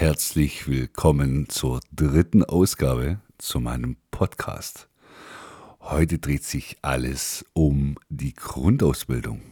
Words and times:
herzlich 0.00 0.66
willkommen 0.66 1.50
zur 1.50 1.80
dritten 1.92 2.42
Ausgabe 2.42 3.20
zu 3.36 3.60
meinem 3.60 3.98
Podcast. 4.10 4.88
Heute 5.78 6.18
dreht 6.18 6.42
sich 6.42 6.78
alles 6.80 7.44
um 7.52 7.98
die 8.08 8.32
Grundausbildung. 8.32 9.42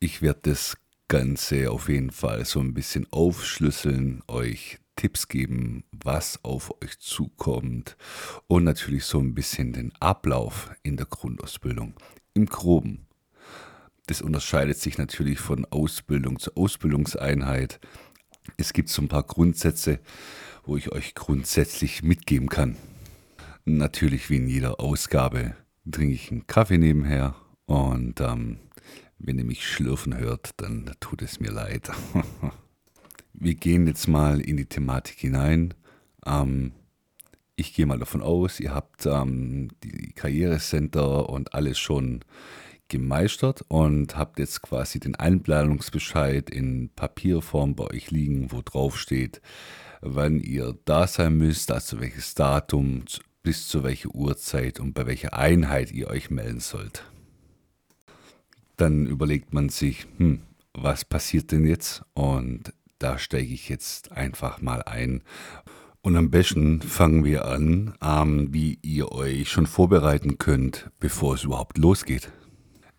Ich 0.00 0.22
werde 0.22 0.40
das 0.42 0.76
Ganze 1.06 1.70
auf 1.70 1.88
jeden 1.88 2.10
Fall 2.10 2.44
so 2.44 2.58
ein 2.58 2.74
bisschen 2.74 3.06
aufschlüsseln, 3.12 4.24
euch 4.26 4.80
Tipps 4.96 5.28
geben, 5.28 5.84
was 5.92 6.42
auf 6.42 6.82
euch 6.82 6.98
zukommt 6.98 7.96
und 8.48 8.64
natürlich 8.64 9.04
so 9.04 9.20
ein 9.20 9.36
bisschen 9.36 9.72
den 9.72 9.92
Ablauf 10.00 10.72
in 10.82 10.96
der 10.96 11.06
Grundausbildung 11.06 11.94
im 12.34 12.46
groben. 12.46 13.06
Das 14.08 14.20
unterscheidet 14.20 14.78
sich 14.78 14.98
natürlich 14.98 15.38
von 15.38 15.64
Ausbildung 15.64 16.40
zu 16.40 16.56
Ausbildungseinheit. 16.56 17.78
Es 18.56 18.72
gibt 18.72 18.88
so 18.88 19.02
ein 19.02 19.08
paar 19.08 19.22
Grundsätze, 19.22 20.00
wo 20.64 20.76
ich 20.76 20.92
euch 20.92 21.14
grundsätzlich 21.14 22.02
mitgeben 22.02 22.48
kann. 22.48 22.76
Natürlich 23.64 24.30
wie 24.30 24.36
in 24.36 24.48
jeder 24.48 24.80
Ausgabe 24.80 25.56
trinke 25.90 26.14
ich 26.14 26.30
einen 26.30 26.46
Kaffee 26.46 26.78
nebenher 26.78 27.34
und 27.66 28.20
ähm, 28.20 28.58
wenn 29.18 29.38
ihr 29.38 29.44
mich 29.44 29.66
schlürfen 29.66 30.16
hört, 30.16 30.50
dann 30.58 30.90
tut 31.00 31.22
es 31.22 31.40
mir 31.40 31.50
leid. 31.50 31.90
Wir 33.32 33.54
gehen 33.54 33.86
jetzt 33.86 34.08
mal 34.08 34.40
in 34.40 34.56
die 34.56 34.66
Thematik 34.66 35.18
hinein. 35.18 35.74
Ähm, 36.24 36.72
ich 37.56 37.74
gehe 37.74 37.86
mal 37.86 37.98
davon 37.98 38.22
aus, 38.22 38.60
ihr 38.60 38.74
habt 38.74 39.06
ähm, 39.06 39.68
die 39.82 40.12
Karrierecenter 40.12 41.28
und 41.28 41.54
alles 41.54 41.78
schon 41.78 42.20
gemeistert 42.88 43.64
und 43.68 44.16
habt 44.16 44.38
jetzt 44.38 44.62
quasi 44.62 45.00
den 45.00 45.14
Einplanungsbescheid 45.14 46.50
in 46.50 46.90
Papierform 46.94 47.74
bei 47.74 47.84
euch 47.84 48.10
liegen, 48.10 48.52
wo 48.52 48.62
drauf 48.62 48.98
steht, 48.98 49.40
wann 50.00 50.40
ihr 50.40 50.76
da 50.84 51.06
sein 51.06 51.36
müsst, 51.36 51.70
also 51.70 52.00
welches 52.00 52.34
Datum, 52.34 53.04
bis 53.42 53.68
zu 53.68 53.84
welcher 53.84 54.14
Uhrzeit 54.14 54.80
und 54.80 54.92
bei 54.92 55.06
welcher 55.06 55.34
Einheit 55.34 55.92
ihr 55.92 56.08
euch 56.08 56.30
melden 56.30 56.60
sollt. 56.60 57.04
Dann 58.76 59.06
überlegt 59.06 59.54
man 59.54 59.68
sich, 59.68 60.06
hm, 60.18 60.40
was 60.74 61.04
passiert 61.04 61.52
denn 61.52 61.66
jetzt? 61.66 62.02
Und 62.14 62.72
da 62.98 63.18
steige 63.18 63.52
ich 63.52 63.68
jetzt 63.68 64.12
einfach 64.12 64.60
mal 64.60 64.82
ein. 64.82 65.22
Und 66.02 66.16
am 66.16 66.30
besten 66.30 66.82
fangen 66.82 67.24
wir 67.24 67.46
an, 67.46 67.94
ähm, 68.02 68.52
wie 68.52 68.78
ihr 68.82 69.12
euch 69.12 69.50
schon 69.50 69.66
vorbereiten 69.66 70.38
könnt, 70.38 70.90
bevor 71.00 71.34
es 71.34 71.44
überhaupt 71.44 71.78
losgeht. 71.78 72.30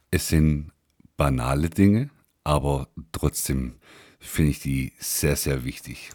Es 0.10 0.30
sind 0.30 0.72
banale 1.18 1.70
Dinge, 1.70 2.10
aber 2.44 2.88
trotzdem 3.12 3.76
finde 4.20 4.52
ich 4.52 4.60
die 4.62 4.94
sehr, 5.00 5.36
sehr 5.36 5.66
wichtig. 5.66 6.12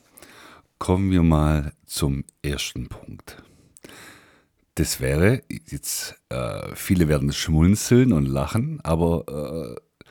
Kommen 0.79 1.11
wir 1.11 1.23
mal 1.23 1.73
zum 1.87 2.25
ersten 2.43 2.89
Punkt. 2.89 3.43
Das 4.77 5.01
wäre, 5.01 5.43
jetzt, 5.69 6.17
äh, 6.31 6.75
viele 6.75 7.07
werden 7.09 7.33
schmunzeln 7.33 8.13
und 8.13 8.25
lachen, 8.25 8.81
aber 8.83 9.77
äh, 9.77 10.05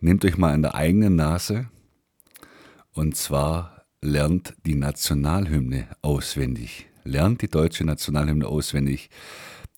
nehmt 0.00 0.24
euch 0.26 0.36
mal 0.36 0.52
an 0.52 0.62
der 0.62 0.74
eigenen 0.74 1.16
Nase 1.16 1.70
und 2.92 3.16
zwar 3.16 3.86
lernt 4.02 4.54
die 4.66 4.74
Nationalhymne 4.74 5.88
auswendig. 6.02 6.86
Lernt 7.04 7.40
die 7.40 7.48
deutsche 7.48 7.84
Nationalhymne 7.84 8.46
auswendig. 8.46 9.08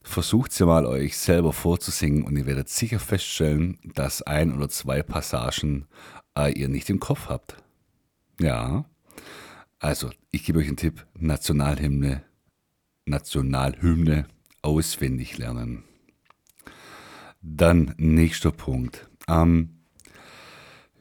Versucht 0.08 0.52
sie 0.52 0.64
mal 0.64 0.86
euch 0.86 1.18
selber 1.18 1.52
vorzusingen 1.52 2.22
und 2.24 2.34
ihr 2.34 2.46
werdet 2.46 2.70
sicher 2.70 2.98
feststellen, 2.98 3.78
dass 3.84 4.22
ein 4.22 4.56
oder 4.56 4.70
zwei 4.70 5.02
Passagen 5.02 5.86
äh, 6.34 6.50
ihr 6.50 6.68
nicht 6.68 6.88
im 6.88 6.98
Kopf 6.98 7.28
habt. 7.28 7.62
Ja, 8.40 8.86
also 9.78 10.08
ich 10.30 10.44
gebe 10.44 10.60
euch 10.60 10.66
einen 10.66 10.78
Tipp, 10.78 11.06
Nationalhymne 11.18 12.22
Nationalhymne 13.04 14.26
auswendig 14.62 15.36
lernen. 15.36 15.84
Dann 17.42 17.94
nächster 17.98 18.50
Punkt. 18.50 19.10
Ähm, 19.28 19.74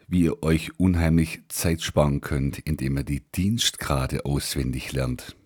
wie 0.09 0.23
ihr 0.23 0.43
euch 0.43 0.77
unheimlich 0.77 1.43
Zeit 1.47 1.81
sparen 1.81 2.19
könnt, 2.19 2.59
indem 2.59 2.97
ihr 2.97 3.03
die 3.05 3.23
Dienstgrade 3.31 4.25
auswendig 4.25 4.91
lernt. 4.91 5.37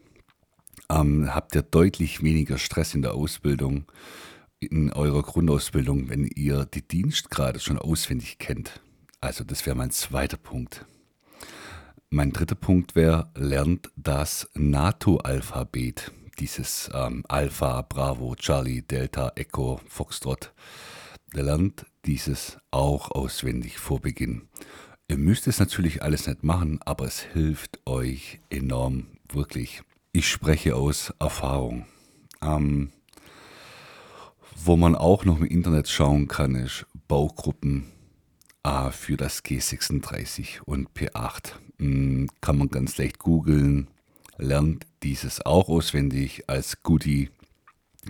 Ähm, 0.91 1.33
habt 1.33 1.55
ihr 1.55 1.61
deutlich 1.61 2.21
weniger 2.21 2.57
Stress 2.57 2.93
in 2.95 3.01
der 3.01 3.13
Ausbildung, 3.13 3.85
in 4.59 4.91
eurer 4.91 5.21
Grundausbildung, 5.23 6.09
wenn 6.09 6.25
ihr 6.25 6.65
die 6.65 6.85
Dienstgrade 6.85 7.61
schon 7.61 7.77
auswendig 7.77 8.39
kennt. 8.39 8.81
Also 9.21 9.45
das 9.45 9.65
wäre 9.65 9.77
mein 9.77 9.91
zweiter 9.91 10.35
Punkt. 10.35 10.85
Mein 12.09 12.33
dritter 12.33 12.55
Punkt 12.55 12.95
wäre, 12.95 13.31
lernt 13.35 13.89
das 13.95 14.49
NATO-Alphabet 14.53 16.11
dieses 16.39 16.89
ähm, 16.93 17.23
Alpha, 17.29 17.83
Bravo, 17.83 18.35
Charlie, 18.35 18.81
Delta, 18.81 19.31
Echo, 19.35 19.79
Foxtrot. 19.87 20.51
Lernt 21.31 21.85
dieses 22.05 22.57
auch 22.69 23.11
auswendig 23.11 23.77
vor 23.77 24.01
Beginn. 24.01 24.49
Ihr 25.07 25.17
müsst 25.17 25.47
es 25.47 25.59
natürlich 25.59 26.03
alles 26.03 26.27
nicht 26.27 26.43
machen, 26.43 26.81
aber 26.83 27.05
es 27.05 27.21
hilft 27.21 27.79
euch 27.85 28.39
enorm, 28.49 29.07
wirklich. 29.31 29.83
Ich 30.13 30.27
spreche 30.29 30.75
aus 30.75 31.13
Erfahrung. 31.19 31.85
Ähm, 32.41 32.91
wo 34.55 34.75
man 34.75 34.95
auch 34.95 35.25
noch 35.25 35.37
im 35.39 35.45
Internet 35.45 35.87
schauen 35.87 36.27
kann, 36.27 36.55
ist 36.55 36.85
Baugruppen 37.07 37.85
äh, 38.63 38.91
für 38.91 39.17
das 39.17 39.43
G36 39.43 40.61
und 40.65 40.89
P8. 40.91 41.53
Hm, 41.79 42.29
kann 42.41 42.57
man 42.57 42.69
ganz 42.69 42.97
leicht 42.97 43.19
googeln 43.19 43.87
lernt 44.41 44.85
dieses 45.03 45.45
auch 45.45 45.69
auswendig 45.69 46.49
als 46.49 46.83
Goodie. 46.83 47.29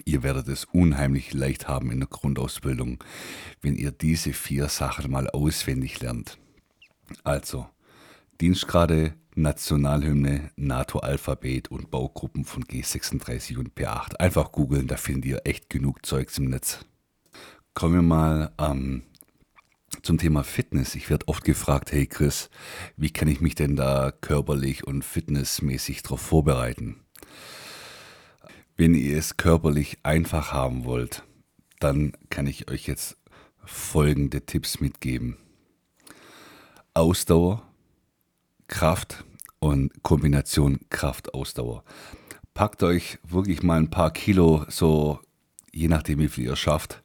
Ihr 0.06 0.24
werdet 0.24 0.48
es 0.48 0.66
unheimlich 0.66 1.34
leicht 1.34 1.68
haben 1.68 1.92
in 1.92 2.00
der 2.00 2.08
Grundausbildung, 2.08 3.04
wenn 3.62 3.76
ihr 3.76 3.92
diese 3.92 4.34
vier 4.34 4.70
Sachen 4.70 5.12
mal 5.12 5.30
auswendig 5.30 6.00
lernt. 6.00 6.38
Also 7.24 7.68
Dienstgrade, 8.40 9.14
Nationalhymne, 9.36 10.52
NATO-Alphabet 10.56 11.72
und 11.72 11.90
Baugruppen 11.90 12.46
von 12.46 12.64
G36 12.64 13.58
und 13.58 13.76
P8. 13.76 14.16
Einfach 14.18 14.52
googeln, 14.52 14.88
da 14.88 14.98
findet 14.98 15.26
ihr 15.26 15.42
echt 15.46 15.70
genug 15.70 16.06
Zeugs 16.06 16.38
im 16.38 16.46
Netz. 16.46 16.86
Kommen 17.74 17.96
wir 17.96 18.02
mal 18.02 18.52
ähm, 18.60 19.04
zum 20.02 20.18
Thema 20.18 20.44
Fitness. 20.44 20.96
Ich 20.96 21.10
werde 21.10 21.28
oft 21.28 21.44
gefragt, 21.44 21.92
hey 21.92 22.08
Chris, 22.08 22.50
wie 22.98 23.12
kann 23.12 23.28
ich 23.28 23.40
mich 23.40 23.56
denn 23.56 23.76
da 23.76 24.12
körperlich 24.12 24.86
und 24.86 25.04
fitnessmäßig 25.04 26.04
darauf 26.04 26.22
vorbereiten? 26.22 26.98
Wenn 28.76 28.96
ihr 28.96 29.18
es 29.18 29.38
körperlich 29.38 30.00
einfach 30.04 30.52
haben 30.52 30.86
wollt, 30.86 31.24
dann 31.80 32.14
kann 32.30 32.48
ich 32.48 32.70
euch 32.70 32.88
jetzt 32.88 33.18
folgende 33.64 34.46
Tipps 34.46 34.80
mitgeben. 34.80 35.38
Ausdauer, 36.94 37.71
Kraft 38.72 39.26
und 39.60 39.92
Kombination 40.02 40.80
Kraft-Ausdauer. 40.90 41.84
Packt 42.56 42.82
euch 42.82 43.20
wirklich 43.28 43.62
mal 43.62 43.78
ein 43.78 43.92
paar 43.92 44.12
Kilo, 44.12 44.66
so 44.70 45.20
je 45.72 45.88
nachdem 45.88 46.20
wie 46.20 46.30
viel 46.30 46.46
ihr 46.46 46.56
schafft, 46.56 47.04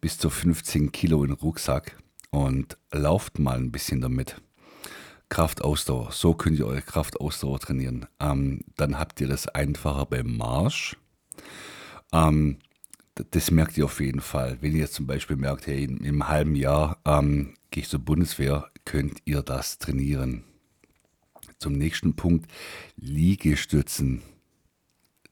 bis 0.00 0.18
zu 0.18 0.30
15 0.30 0.92
Kilo 0.92 1.24
in 1.24 1.30
den 1.30 1.40
Rucksack 1.40 1.98
und 2.30 2.76
lauft 2.92 3.38
mal 3.38 3.56
ein 3.56 3.72
bisschen 3.72 4.00
damit. 4.00 4.40
Kraftausdauer, 5.30 6.12
so 6.12 6.34
könnt 6.34 6.58
ihr 6.58 6.66
eure 6.66 6.82
Kraftausdauer 6.82 7.58
trainieren. 7.58 8.06
Ähm, 8.20 8.60
dann 8.76 8.98
habt 8.98 9.20
ihr 9.20 9.28
das 9.28 9.48
einfacher 9.48 10.06
beim 10.06 10.36
Marsch. 10.36 10.96
Ähm, 12.12 12.58
das 13.30 13.50
merkt 13.50 13.76
ihr 13.76 13.86
auf 13.86 14.00
jeden 14.00 14.20
Fall. 14.20 14.58
Wenn 14.60 14.76
ihr 14.76 14.90
zum 14.90 15.06
Beispiel 15.06 15.36
merkt, 15.36 15.66
hey, 15.66 15.84
im 15.84 16.28
halben 16.28 16.54
Jahr 16.54 16.98
ähm, 17.04 17.54
gehe 17.70 17.82
ich 17.82 17.88
zur 17.88 18.00
Bundeswehr, 18.00 18.70
könnt 18.84 19.20
ihr 19.24 19.42
das 19.42 19.78
trainieren. 19.78 20.44
Zum 21.58 21.74
nächsten 21.74 22.14
Punkt, 22.14 22.50
Liegestützen. 22.96 24.22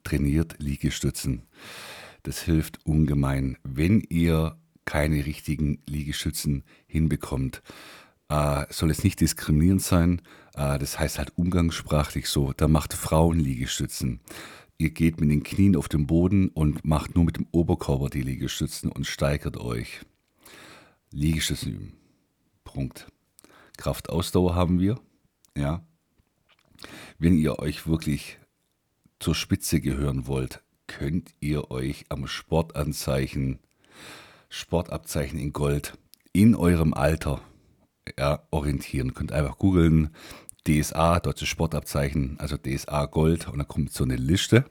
Trainiert 0.05 0.57
Liegestützen. 0.59 1.43
Das 2.23 2.43
hilft 2.43 2.85
ungemein. 2.85 3.59
Wenn 3.63 4.01
ihr 4.01 4.59
keine 4.87 5.27
richtigen 5.27 5.83
Liegestützen 5.87 6.65
hinbekommt. 6.87 7.63
Äh, 8.29 8.65
soll 8.71 8.91
es 8.91 9.05
nicht 9.05 9.21
diskriminierend 9.21 9.83
sein, 9.83 10.23
äh, 10.55 10.79
das 10.79 10.99
heißt 10.99 11.19
halt 11.19 11.37
umgangssprachlich 11.37 12.29
so, 12.29 12.53
da 12.53 12.67
macht 12.67 12.95
Frauen 12.95 13.39
Liegestützen. 13.39 14.21
Ihr 14.79 14.91
geht 14.91 15.21
mit 15.21 15.31
den 15.31 15.43
Knien 15.43 15.77
auf 15.77 15.89
den 15.89 16.07
Boden 16.07 16.49
und 16.49 16.85
macht 16.85 17.15
nur 17.15 17.25
mit 17.25 17.37
dem 17.37 17.47
Oberkörper 17.51 18.09
die 18.09 18.23
Liegestützen 18.23 18.91
und 18.91 19.07
steigert 19.07 19.59
euch. 19.59 20.01
Liegestützen 21.11 21.73
üben. 21.73 21.93
Punkt. 22.65 23.07
Kraftausdauer 23.77 24.55
haben 24.55 24.81
wir. 24.81 25.01
Ja. 25.57 25.85
Wenn 27.19 27.37
ihr 27.37 27.59
euch 27.59 27.87
wirklich 27.87 28.39
zur 29.19 29.35
Spitze 29.35 29.81
gehören 29.81 30.27
wollt, 30.27 30.63
könnt 30.87 31.35
ihr 31.41 31.71
euch 31.71 32.07
am 32.09 32.27
Sportanzeichen 32.27 33.59
Sportabzeichen 34.49 35.39
in 35.39 35.53
Gold 35.53 35.99
in 36.33 36.55
eurem 36.55 36.95
Alter 36.95 37.41
ja, 38.19 38.43
orientieren. 38.51 39.15
Könnt 39.15 39.33
einfach 39.33 39.59
googeln, 39.59 40.11
DSA, 40.67 41.21
deutsches 41.21 41.49
Sportabzeichen, 41.49 42.37
also 42.39 42.57
DSA 42.57 43.07
Gold 43.07 43.49
und 43.49 43.59
dann 43.59 43.69
kommt 43.69 43.93
so 43.93 44.05
eine 44.05 44.17
Liste 44.17 44.65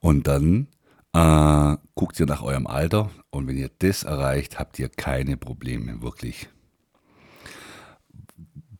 und 0.00 0.26
dann 0.26 0.68
äh, 1.12 1.76
guckt 1.94 2.20
ihr 2.20 2.26
nach 2.26 2.42
eurem 2.42 2.66
Alter 2.66 3.10
und 3.30 3.48
wenn 3.48 3.56
ihr 3.56 3.70
das 3.80 4.04
erreicht, 4.04 4.58
habt 4.58 4.78
ihr 4.78 4.88
keine 4.88 5.36
Probleme, 5.36 6.02
wirklich. 6.02 6.48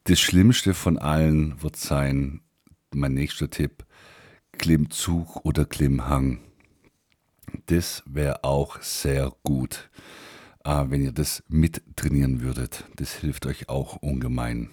Das 0.05 0.19
Schlimmste 0.19 0.75
von 0.75 0.99
allen 0.99 1.63
wird 1.63 1.77
sein, 1.77 2.41
mein 2.93 3.15
nächster 3.15 3.49
Tipp, 3.51 3.87
Klimmzug 4.51 5.45
oder 5.45 5.65
Klimmhang. 5.65 6.41
Das 7.67 8.03
wäre 8.05 8.43
auch 8.43 8.83
sehr 8.83 9.33
gut, 9.45 9.91
äh, 10.65 10.87
wenn 10.89 11.05
ihr 11.05 11.13
das 11.13 11.45
mit 11.47 11.83
trainieren 11.95 12.41
würdet. 12.41 12.85
Das 12.97 13.15
hilft 13.15 13.47
euch 13.47 13.69
auch 13.69 13.95
ungemein. 13.95 14.71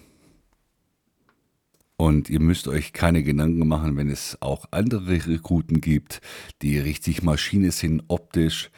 Und 1.96 2.28
ihr 2.28 2.40
müsst 2.40 2.66
euch 2.66 2.92
keine 2.92 3.22
Gedanken 3.22 3.68
machen, 3.68 3.96
wenn 3.96 4.10
es 4.10 4.36
auch 4.40 4.64
andere 4.72 5.28
Rekruten 5.28 5.80
gibt, 5.80 6.22
die 6.60 6.76
richtig 6.76 7.22
Maschine 7.22 7.70
sind, 7.70 8.02
optisch. 8.08 8.72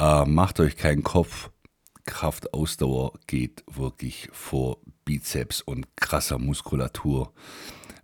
Äh, 0.00 0.24
macht 0.24 0.58
euch 0.58 0.76
keinen 0.76 1.04
Kopf. 1.04 1.50
Kraftausdauer 2.06 3.12
geht 3.28 3.62
wirklich 3.70 4.28
vor 4.32 4.78
Bizeps 5.04 5.60
und 5.60 5.86
krasser 5.96 6.38
Muskulatur, 6.38 7.32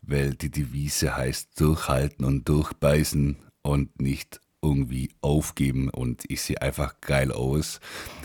weil 0.03 0.35
die 0.35 0.51
Devise 0.51 1.17
heißt 1.17 1.61
durchhalten 1.61 2.25
und 2.25 2.49
durchbeißen 2.49 3.37
und 3.63 4.01
nicht 4.01 4.41
irgendwie 4.63 5.11
aufgeben 5.21 5.89
und 5.89 6.25
ich 6.29 6.43
sehe 6.43 6.61
einfach 6.61 7.01
geil 7.01 7.33
aus, 7.33 7.81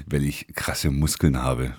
weil 0.08 0.24
ich 0.24 0.48
krasse 0.56 0.90
Muskeln 0.90 1.42
habe. 1.42 1.76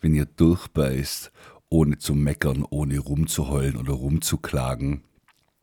Wenn 0.00 0.14
ihr 0.14 0.26
durchbeißt 0.26 1.30
ohne 1.68 1.98
zu 1.98 2.14
meckern, 2.14 2.64
ohne 2.68 2.98
rumzuheulen 2.98 3.76
oder 3.76 3.92
rumzuklagen, 3.92 5.04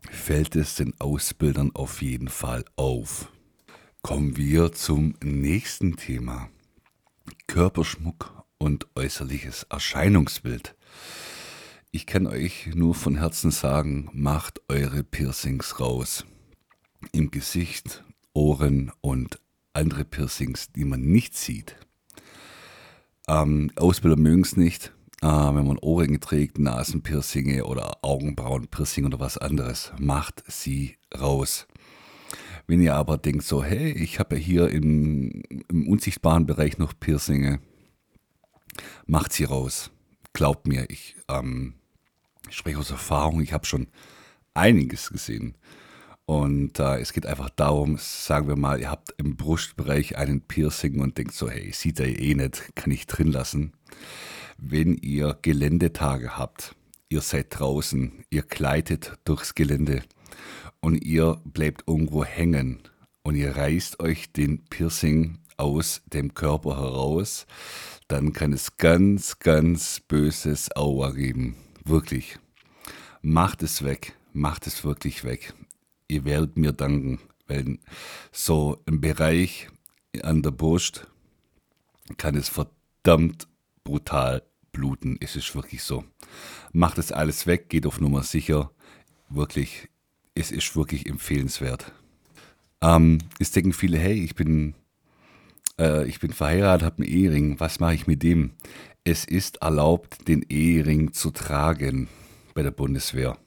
fällt 0.10 0.56
es 0.56 0.76
den 0.76 0.94
Ausbildern 1.00 1.72
auf 1.74 2.02
jeden 2.02 2.30
Fall 2.30 2.64
auf. 2.76 3.32
Kommen 4.02 4.38
wir 4.38 4.72
zum 4.72 5.16
nächsten 5.22 5.98
Thema. 5.98 6.50
Körperschmuck 7.48 8.46
und 8.58 8.88
äußerliches 8.96 9.64
Erscheinungsbild. 9.70 10.76
Ich 11.92 12.06
kann 12.06 12.28
euch 12.28 12.70
nur 12.74 12.96
von 12.96 13.18
Herzen 13.18 13.52
sagen, 13.52 14.10
macht 14.14 14.62
eure 14.68 15.04
Piercings 15.04 15.80
raus. 15.80 16.26
Im 17.12 17.32
Gesicht, 17.32 18.04
Ohren 18.34 18.92
und 19.02 19.40
andere 19.74 20.06
Piercings, 20.06 20.72
die 20.72 20.86
man 20.86 21.02
nicht 21.02 21.36
sieht. 21.36 21.76
Ähm, 23.28 23.72
Ausbilder 23.76 24.18
mögen 24.18 24.42
es 24.42 24.58
nicht, 24.58 24.94
äh, 25.22 25.28
wenn 25.28 25.68
man 25.68 25.78
Ohrringe 25.80 26.20
trägt, 26.20 26.60
Nasenpiercinge 26.60 27.66
oder 27.66 28.04
Augenbrauenpiercing 28.04 29.06
oder 29.06 29.20
was 29.20 29.38
anderes, 29.38 29.92
macht 30.00 30.44
sie 30.48 30.98
raus. 31.18 31.68
Wenn 32.68 32.82
ihr 32.82 32.96
aber 32.96 33.18
denkt 33.18 33.44
so, 33.44 33.64
hey, 33.64 33.92
ich 33.92 34.20
habe 34.20 34.36
ja 34.36 34.42
hier 34.42 34.70
im, 34.70 35.42
im 35.70 35.88
unsichtbaren 35.88 36.46
Bereich 36.46 36.78
noch 36.78 36.94
Piercinge, 37.00 37.60
macht 39.06 39.34
sie 39.34 39.46
raus. 39.46 39.92
Glaubt 40.34 40.68
mir, 40.68 40.90
ich, 40.90 41.16
ähm, 41.30 41.76
ich 42.50 42.58
spreche 42.58 42.80
aus 42.80 42.92
Erfahrung, 42.92 43.42
ich 43.42 43.54
habe 43.54 43.66
schon 43.66 43.88
einiges 44.54 45.10
gesehen. 45.10 45.56
Und 46.26 46.80
äh, 46.80 47.00
es 47.00 47.14
geht 47.14 47.26
einfach 47.26 47.50
darum, 47.50 47.98
sagen 47.98 48.48
wir 48.48 48.58
mal, 48.58 48.80
ihr 48.82 48.92
habt 48.92 49.14
im 49.18 49.38
Brustbereich 49.38 50.18
einen 50.18 50.42
Piercing 50.42 51.00
und 51.00 51.18
denkt 51.18 51.34
so, 51.34 51.50
hey, 51.50 51.72
sieht 51.72 52.00
er 52.00 52.20
eh 52.20 52.36
nicht, 52.36 52.76
kann 52.76 52.92
ich 52.92 53.08
drin 53.08 53.32
lassen 53.32 53.74
wenn 54.58 54.96
ihr 54.98 55.38
Geländetage 55.42 56.38
habt, 56.38 56.76
ihr 57.10 57.22
seid 57.22 57.48
draußen, 57.58 58.26
ihr 58.30 58.42
gleitet 58.44 59.14
durchs 59.24 59.56
Gelände 59.56 60.02
und 60.82 61.04
ihr 61.04 61.40
bleibt 61.46 61.84
irgendwo 61.88 62.24
hängen 62.24 62.80
und 63.24 63.36
ihr 63.36 63.56
reißt 63.56 64.00
euch 64.00 64.32
den 64.32 64.66
Piercing 64.66 65.40
aus 65.58 66.02
dem 66.06 66.34
Körper 66.34 66.78
heraus, 66.78 67.46
dann 68.08 68.34
kann 68.34 68.54
es 68.54 68.78
ganz, 68.78 69.40
ganz 69.40 70.00
böses 70.00 70.76
Aua 70.76 71.12
geben. 71.12 71.56
Wirklich. 71.84 72.40
Macht 73.22 73.64
es 73.64 73.84
weg. 73.84 74.14
Macht 74.34 74.68
es 74.68 74.84
wirklich 74.84 75.24
weg. 75.24 75.54
Ihr 76.08 76.24
werdet 76.24 76.58
mir 76.58 76.72
danken, 76.72 77.20
weil 77.48 77.80
so 78.32 78.82
im 78.86 79.02
Bereich 79.02 79.68
an 80.22 80.42
der 80.42 80.52
Brust 80.52 81.08
kann 82.18 82.36
es 82.36 82.50
verdammt 82.50 83.48
brutal 83.84 84.44
bluten. 84.72 85.18
Es 85.20 85.36
ist 85.36 85.56
wirklich 85.56 85.84
so. 85.84 86.06
Macht 86.72 86.98
es 86.98 87.12
alles 87.12 87.48
weg, 87.48 87.70
geht 87.70 87.86
auf 87.86 88.00
Nummer 88.00 88.24
sicher. 88.24 88.72
Wirklich, 89.30 89.90
es 90.36 90.52
ist 90.52 90.76
wirklich 90.76 91.08
empfehlenswert. 91.08 91.92
Ähm, 92.82 93.18
jetzt 93.40 93.56
denken 93.56 93.74
viele, 93.74 93.98
hey, 93.98 94.24
ich 94.24 94.36
bin, 94.36 94.76
äh, 95.80 96.08
ich 96.08 96.20
bin 96.20 96.32
verheiratet, 96.32 96.86
habe 96.86 97.04
einen 97.04 97.12
Ehering, 97.12 97.60
was 97.60 97.80
mache 97.80 97.96
ich 97.96 98.08
mit 98.08 98.24
dem? 98.24 98.52
Es 99.04 99.26
ist 99.26 99.58
erlaubt, 99.58 100.28
den 100.28 100.44
Ehering 100.50 101.14
zu 101.14 101.32
tragen 101.32 102.10
bei 102.54 102.64
der 102.64 102.72
Bundeswehr. 102.72 103.38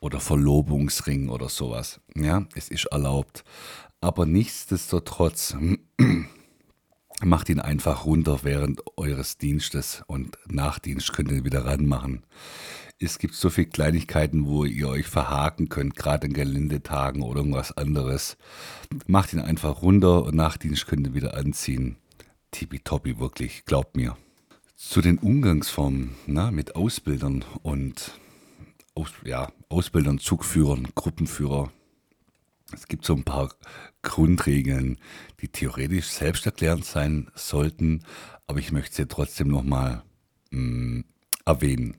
Oder 0.00 0.20
Verlobungsring 0.20 1.28
oder 1.28 1.48
sowas. 1.48 2.00
Ja, 2.16 2.46
es 2.54 2.68
ist 2.68 2.86
erlaubt. 2.86 3.44
Aber 4.00 4.26
nichtsdestotrotz 4.26 5.56
macht 7.22 7.48
ihn 7.48 7.60
einfach 7.60 8.04
runter 8.04 8.40
während 8.42 8.82
eures 8.96 9.38
Dienstes 9.38 10.02
und 10.08 10.36
nach 10.48 10.80
Dienst 10.80 11.12
könnt 11.12 11.30
ihr 11.30 11.38
ihn 11.38 11.44
wieder 11.44 11.64
ranmachen. 11.64 12.24
Es 13.02 13.18
gibt 13.18 13.34
so 13.34 13.50
viele 13.50 13.66
Kleinigkeiten, 13.66 14.46
wo 14.46 14.64
ihr 14.64 14.88
euch 14.88 15.08
verhaken 15.08 15.68
könnt, 15.68 15.96
gerade 15.96 16.28
in 16.28 16.34
Geländetagen 16.34 17.22
oder 17.22 17.40
irgendwas 17.40 17.76
anderes. 17.76 18.36
Macht 19.08 19.32
ihn 19.32 19.40
einfach 19.40 19.82
runter 19.82 20.22
und 20.22 20.36
nach 20.36 20.56
Dienst 20.56 20.86
könnt 20.86 21.08
ihr 21.08 21.14
wieder 21.14 21.36
anziehen. 21.36 21.96
Tippitoppi, 22.52 23.18
wirklich, 23.18 23.64
glaubt 23.64 23.96
mir. 23.96 24.16
Zu 24.76 25.00
den 25.00 25.18
Umgangsformen 25.18 26.14
na, 26.26 26.52
mit 26.52 26.76
Ausbildern 26.76 27.44
und 27.62 28.12
Aus, 28.94 29.10
ja, 29.24 29.50
Ausbildern, 29.68 30.18
Zugführern, 30.18 30.86
Gruppenführer. 30.94 31.72
Es 32.72 32.86
gibt 32.86 33.04
so 33.04 33.14
ein 33.14 33.24
paar 33.24 33.52
Grundregeln, 34.02 34.98
die 35.40 35.48
theoretisch 35.48 36.06
selbsterklärend 36.06 36.84
sein 36.84 37.30
sollten, 37.34 38.04
aber 38.46 38.60
ich 38.60 38.70
möchte 38.70 38.94
sie 38.94 39.08
trotzdem 39.08 39.48
nochmal 39.48 40.04
mm, 40.52 41.00
erwähnen. 41.44 41.96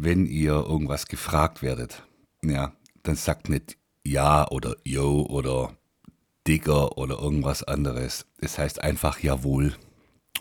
Wenn 0.00 0.26
ihr 0.26 0.52
irgendwas 0.52 1.06
gefragt 1.06 1.60
werdet, 1.60 2.04
ja, 2.44 2.72
dann 3.02 3.16
sagt 3.16 3.48
nicht 3.48 3.76
ja 4.04 4.48
oder 4.48 4.76
yo 4.84 5.26
oder 5.28 5.76
Digger 6.46 6.96
oder 6.96 7.18
irgendwas 7.18 7.64
anderes. 7.64 8.24
Es 8.38 8.58
heißt 8.58 8.80
einfach 8.80 9.18
jawohl 9.18 9.74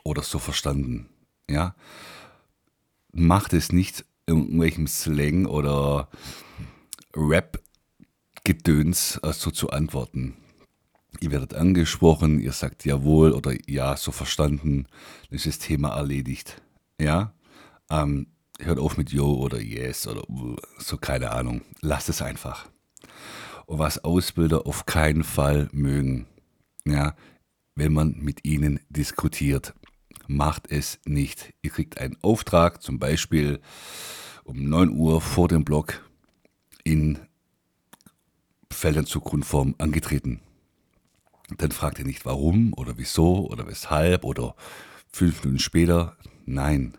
oder 0.03 0.21
so 0.21 0.37
verstanden. 0.37 1.09
Ja, 1.49 1.75
macht 3.11 3.53
es 3.53 3.71
nicht 3.71 4.05
in 4.27 4.37
irgendwelchem 4.37 4.85
Slang 4.85 5.47
oder 5.47 6.07
Rap 7.15 7.59
Gedöns 8.43 9.19
äh, 9.23 9.33
so 9.33 9.49
zu 9.49 9.71
antworten. 9.71 10.35
Ihr 11.19 11.31
werdet 11.31 11.55
angesprochen, 11.55 12.39
ihr 12.39 12.51
sagt 12.51 12.85
jawohl 12.85 13.31
oder 13.31 13.55
ja, 13.67 13.97
so 13.97 14.11
verstanden, 14.11 14.85
dann 15.29 15.35
ist 15.35 15.47
das 15.47 15.57
Thema 15.57 15.95
erledigt. 15.97 16.61
Ja, 17.01 17.33
ähm, 17.89 18.27
hört 18.59 18.79
auf 18.79 18.97
mit 18.97 19.11
yo 19.11 19.33
oder 19.33 19.61
yes 19.61 20.07
oder 20.07 20.23
so, 20.77 20.97
keine 20.97 21.31
Ahnung. 21.31 21.61
Lasst 21.81 22.09
es 22.09 22.21
einfach. 22.21 22.67
Und 23.65 23.79
was 23.79 24.03
Ausbilder 24.03 24.65
auf 24.65 24.85
keinen 24.85 25.23
Fall 25.23 25.67
mögen, 25.71 26.27
ja, 26.85 27.15
wenn 27.75 27.93
man 27.93 28.17
mit 28.17 28.45
ihnen 28.45 28.79
diskutiert, 28.89 29.73
macht 30.27 30.71
es 30.71 30.99
nicht. 31.05 31.53
Ihr 31.61 31.69
kriegt 31.69 31.99
einen 31.99 32.17
Auftrag, 32.21 32.81
zum 32.81 32.99
Beispiel 32.99 33.59
um 34.43 34.69
9 34.69 34.91
Uhr 34.91 35.21
vor 35.21 35.47
dem 35.47 35.63
Block 35.63 36.01
in 36.83 37.19
Feldern 38.71 39.05
zur 39.05 39.21
Grundform 39.21 39.75
angetreten. 39.77 40.41
Dann 41.57 41.71
fragt 41.71 41.99
ihr 41.99 42.05
nicht 42.05 42.25
warum 42.25 42.73
oder 42.73 42.97
wieso 42.97 43.47
oder 43.47 43.67
weshalb 43.67 44.23
oder 44.23 44.55
fünf 45.11 45.43
Minuten 45.43 45.59
später. 45.59 46.17
Nein, 46.45 46.97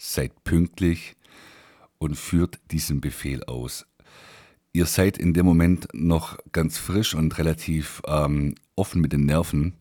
seid 0.00 0.44
pünktlich 0.44 1.14
und 1.98 2.16
führt 2.16 2.58
diesen 2.70 3.00
Befehl 3.02 3.44
aus. 3.44 3.86
Ihr 4.72 4.86
seid 4.86 5.18
in 5.18 5.34
dem 5.34 5.44
Moment 5.44 5.88
noch 5.92 6.38
ganz 6.52 6.78
frisch 6.78 7.14
und 7.14 7.36
relativ 7.38 8.00
ähm, 8.06 8.54
offen 8.76 9.02
mit 9.02 9.12
den 9.12 9.26
Nerven 9.26 9.74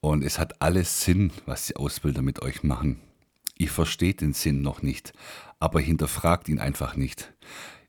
und 0.00 0.22
es 0.22 0.38
hat 0.38 0.62
alles 0.62 1.02
Sinn, 1.02 1.32
was 1.46 1.66
die 1.66 1.76
Ausbilder 1.76 2.22
mit 2.22 2.42
euch 2.42 2.62
machen. 2.62 3.00
Ihr 3.58 3.68
versteht 3.68 4.20
den 4.20 4.34
Sinn 4.34 4.62
noch 4.62 4.82
nicht, 4.82 5.12
aber 5.58 5.80
hinterfragt 5.80 6.48
ihn 6.48 6.60
einfach 6.60 6.94
nicht. 6.94 7.32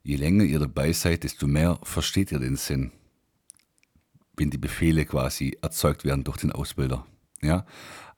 Je 0.01 0.15
länger 0.15 0.45
ihr 0.45 0.59
dabei 0.59 0.93
seid, 0.93 1.25
desto 1.25 1.45
mehr 1.45 1.79
versteht 1.83 2.31
ihr 2.31 2.39
den 2.39 2.55
Sinn, 2.55 2.91
wenn 4.35 4.49
die 4.49 4.57
Befehle 4.57 5.05
quasi 5.05 5.57
erzeugt 5.61 6.05
werden 6.05 6.23
durch 6.23 6.37
den 6.37 6.53
Ausbilder. 6.53 7.05
Ja? 7.41 7.65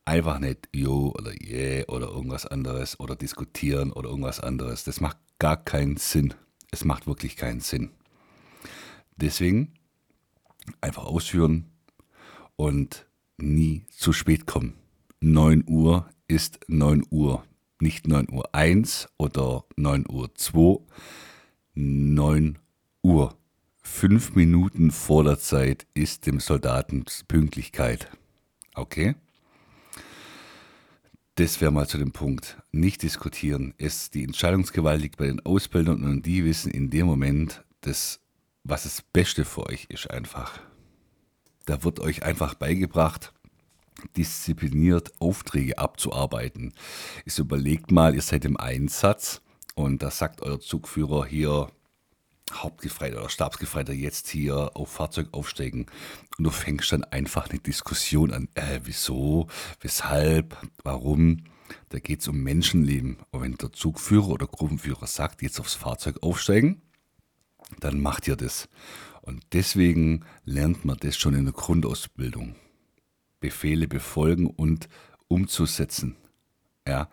Einfach 0.10 0.40
nicht 0.40 0.68
jo 0.74 1.14
oder 1.16 1.32
je 1.40 1.86
oder 1.86 2.08
irgendwas 2.08 2.48
anderes 2.48 3.00
oder 3.00 3.16
diskutieren 3.16 3.94
oder 3.94 4.10
irgendwas 4.10 4.40
anderes. 4.40 4.84
Das 4.84 5.00
macht 5.00 5.18
gar 5.38 5.64
keinen 5.64 5.98
Sinn. 5.98 6.34
Es 6.72 6.84
macht 6.84 7.06
wirklich 7.06 7.36
keinen 7.36 7.60
Sinn. 7.62 7.92
Deswegen 9.16 9.74
einfach 10.82 11.06
ausführen 11.06 11.66
und 12.56 13.06
nie 13.38 13.86
zu 13.92 14.12
spät 14.12 14.48
kommen. 14.48 14.74
9 15.22 15.64
Uhr 15.68 16.10
ist 16.28 16.60
9 16.68 17.04
Uhr. 17.12 17.44
Nicht 17.80 18.08
9 18.08 18.30
Uhr 18.32 18.54
1 18.54 19.10
oder 19.18 19.64
9 19.78 20.06
Uhr 20.10 20.34
2. 20.34 20.80
9 21.76 22.58
Uhr. 23.04 23.36
Fünf 23.82 24.36
Minuten 24.36 24.92
vor 24.92 25.24
der 25.24 25.40
Zeit 25.40 25.86
ist 25.94 26.26
dem 26.26 26.40
Soldaten 26.40 27.06
Pünktlichkeit. 27.28 28.10
Okay? 28.76 29.16
Das 31.40 31.62
wäre 31.62 31.72
mal 31.72 31.88
zu 31.88 31.98
dem 31.98 32.12
Punkt. 32.12 32.58
Nicht 32.74 33.02
diskutieren. 33.02 33.74
Es, 33.78 34.10
die 34.10 34.26
Entscheidungsgewalt 34.26 35.02
liegt 35.02 35.16
bei 35.16 35.28
den 35.28 35.40
Ausbildern 35.46 36.04
und 36.04 36.26
die 36.26 36.44
wissen 36.44 36.70
in 36.70 36.90
dem 36.90 37.06
Moment, 37.06 37.64
das, 37.80 38.20
was 38.66 38.84
das 38.84 39.02
Beste 39.02 39.46
für 39.46 39.66
euch 39.68 39.86
ist 39.88 40.12
einfach. 40.12 40.60
Da 41.66 41.86
wird 41.86 42.02
euch 42.02 42.24
einfach 42.24 42.56
beigebracht, 42.56 43.32
diszipliniert 44.18 45.14
Aufträge 45.22 45.78
abzuarbeiten. 45.78 46.74
Ist 47.24 47.40
überlegt 47.40 47.90
mal, 47.90 48.16
ihr 48.16 48.22
seid 48.22 48.44
im 48.44 48.58
Einsatz 48.58 49.42
und 49.76 50.04
da 50.04 50.12
sagt 50.12 50.42
euer 50.42 50.60
Zugführer 50.60 51.26
hier, 51.26 51.70
Hauptgefreiter 52.54 53.20
oder 53.20 53.30
Stabsgefreiter 53.30 53.94
jetzt 53.94 54.30
hier 54.30 54.72
auf 54.76 54.92
Fahrzeug 54.92 55.30
aufsteigen 55.32 55.86
und 56.38 56.44
du 56.44 56.50
fängst 56.50 56.92
dann 56.92 57.04
einfach 57.04 57.50
eine 57.50 57.60
Diskussion 57.60 58.32
an. 58.32 58.48
Äh, 58.56 58.82
wieso? 58.84 59.48
Weshalb? 59.82 60.58
Warum? 60.84 61.44
Da 61.90 62.00
geht 62.00 62.22
es 62.22 62.28
um 62.28 62.42
Menschenleben. 62.42 63.18
Und 63.32 63.42
wenn 63.42 63.56
der 63.56 63.72
Zugführer 63.72 64.30
oder 64.30 64.48
Gruppenführer 64.48 65.08
sagt, 65.08 65.42
jetzt 65.42 65.60
aufs 65.60 65.76
Fahrzeug 65.76 66.24
aufsteigen, 66.24 66.82
dann 67.80 68.00
macht 68.00 68.28
ihr 68.28 68.36
das. 68.36 68.70
Und 69.22 69.44
deswegen 69.54 70.26
lernt 70.46 70.86
man 70.86 70.98
das 70.98 71.18
schon 71.18 71.36
in 71.36 71.46
der 71.46 71.54
Grundausbildung. 71.54 72.56
Befehle 73.40 73.88
befolgen 73.88 74.48
und 74.48 74.90
umzusetzen. 75.28 76.16
Ja, 76.88 77.10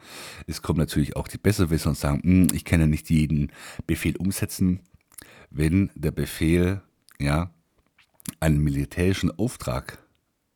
es 0.46 0.62
kommen 0.62 0.78
natürlich 0.78 1.16
auch 1.16 1.28
die 1.28 1.38
Besserwisser 1.38 1.90
und 1.90 1.98
sagen, 1.98 2.22
hm, 2.22 2.48
ich 2.54 2.64
kann 2.64 2.80
ja 2.80 2.86
nicht 2.86 3.10
jeden 3.10 3.52
Befehl 3.86 4.16
umsetzen, 4.16 4.80
wenn 5.50 5.90
der 5.94 6.10
Befehl 6.10 6.82
ja, 7.18 7.50
einen 8.40 8.62
militärischen 8.62 9.30
Auftrag 9.38 9.98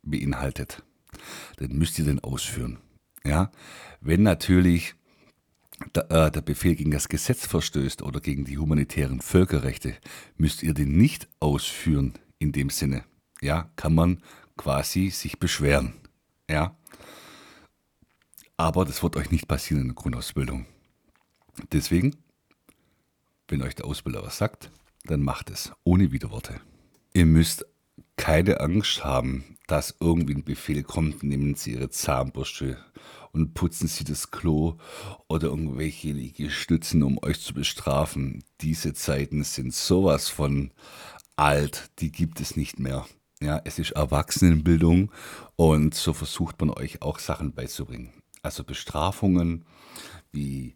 beinhaltet, 0.03 0.83
dann 1.57 1.73
müsst 1.73 1.99
ihr 1.99 2.05
den 2.05 2.21
ausführen. 2.21 2.79
Ja? 3.25 3.51
Wenn 4.01 4.23
natürlich 4.23 4.95
der, 5.95 6.11
äh, 6.11 6.31
der 6.31 6.41
Befehl 6.43 6.75
gegen 6.75 6.91
das 6.91 7.09
Gesetz 7.09 7.47
verstößt 7.47 8.03
oder 8.03 8.21
gegen 8.21 8.45
die 8.45 8.59
humanitären 8.59 9.21
Völkerrechte, 9.21 9.97
müsst 10.37 10.63
ihr 10.63 10.75
den 10.75 10.97
nicht 10.97 11.29
ausführen 11.41 12.15
in 12.39 12.53
dem 12.53 12.71
Sinne. 12.71 13.05
Ja, 13.41 13.71
kann 13.77 13.95
man 13.95 14.23
quasi 14.57 15.11
sich 15.11 15.39
beschweren. 15.39 15.95
Ja. 16.49 16.77
Aber 18.57 18.85
das 18.85 19.03
wird 19.03 19.17
euch 19.17 19.31
nicht 19.31 19.49
passieren 19.49 19.81
in 19.83 19.89
der 19.89 19.95
Grundausbildung. 19.95 20.67
Deswegen, 21.73 22.17
wenn 23.49 23.63
euch 23.63 23.75
der 23.75 23.87
Ausbilder 23.87 24.23
was 24.23 24.37
sagt, 24.37 24.71
dann 25.05 25.23
macht 25.23 25.51
es, 25.51 25.73
ohne 25.85 26.13
Widerworte. 26.13 26.61
Ihr 27.13 27.27
müsst 27.27 27.67
keine 28.17 28.61
Angst 28.61 29.05
haben, 29.05 29.57
dass 29.67 29.97
irgendwie 30.01 30.35
ein 30.35 30.45
Befehl 30.45 30.83
kommt, 30.83 31.23
nehmen 31.23 31.55
Sie 31.55 31.73
Ihre 31.73 31.91
Zahnbürste 31.91 32.77
und 33.33 33.55
putzen 33.55 33.89
Sie 33.89 34.05
das 34.05 34.31
Klo 34.31 34.77
oder 35.29 35.49
irgendwelche 35.49 36.13
Liegestützen, 36.13 37.03
um 37.03 37.19
euch 37.23 37.41
zu 37.41 37.55
bestrafen. 37.55 38.45
Diese 38.61 38.95
Zeiten 38.95 39.45
sind 39.45 39.75
sowas 39.75 40.29
von 40.29 40.73
alt, 41.37 41.91
die 42.01 42.13
gibt 42.13 42.41
es 42.41 42.57
nicht 42.57 42.79
mehr. 42.79 43.07
Ja, 43.41 43.61
es 43.65 43.79
ist 43.79 43.93
Erwachsenenbildung 43.93 45.11
und 45.57 45.95
so 45.95 46.13
versucht 46.13 46.61
man 46.61 46.71
euch 46.71 47.01
auch 47.01 47.19
Sachen 47.19 47.55
beizubringen. 47.55 48.13
Also 48.43 48.65
Bestrafungen 48.65 49.65
wie 50.31 50.75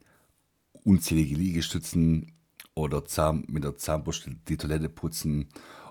unzählige 0.82 1.36
Liegestützen, 1.36 2.32
oder 2.74 3.04
Zahn, 3.04 3.44
mit 3.48 3.64
der 3.64 3.76
Zahnbürste 3.76 4.36
die 4.48 4.56
Toilette 4.56 4.88
putzen 4.88 5.48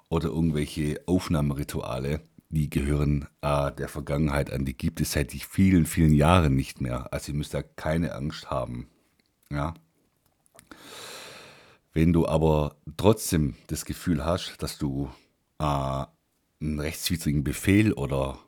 oder 0.10 0.30
irgendwelche 0.30 1.02
Aufnahmerituale, 1.06 2.22
die 2.50 2.70
gehören 2.70 3.28
äh, 3.42 3.72
der 3.72 3.90
Vergangenheit 3.90 4.52
an. 4.52 4.66
Die 4.66 4.78
gibt 4.78 5.02
es 5.02 5.14
seit 5.14 5.32
vielen, 5.32 5.86
vielen 5.86 6.14
Jahren 6.14 6.56
nicht 6.56 6.82
mehr. 6.82 7.12
Also 7.12 7.32
ihr 7.32 7.38
müsst 7.38 7.54
da 7.54 7.64
keine 7.64 8.14
Angst 8.14 8.52
haben. 8.52 8.90
Ja. 9.50 9.74
Wenn 11.94 12.14
du 12.14 12.28
aber 12.28 12.76
trotzdem 12.98 13.56
das 13.68 13.86
Gefühl 13.86 14.24
hast, 14.24 14.62
dass 14.62 14.78
du 14.78 15.10
äh, 15.60 15.64
einen 15.64 16.80
rechtswidrigen 16.80 17.44
Befehl 17.44 17.94
oder 17.94 18.40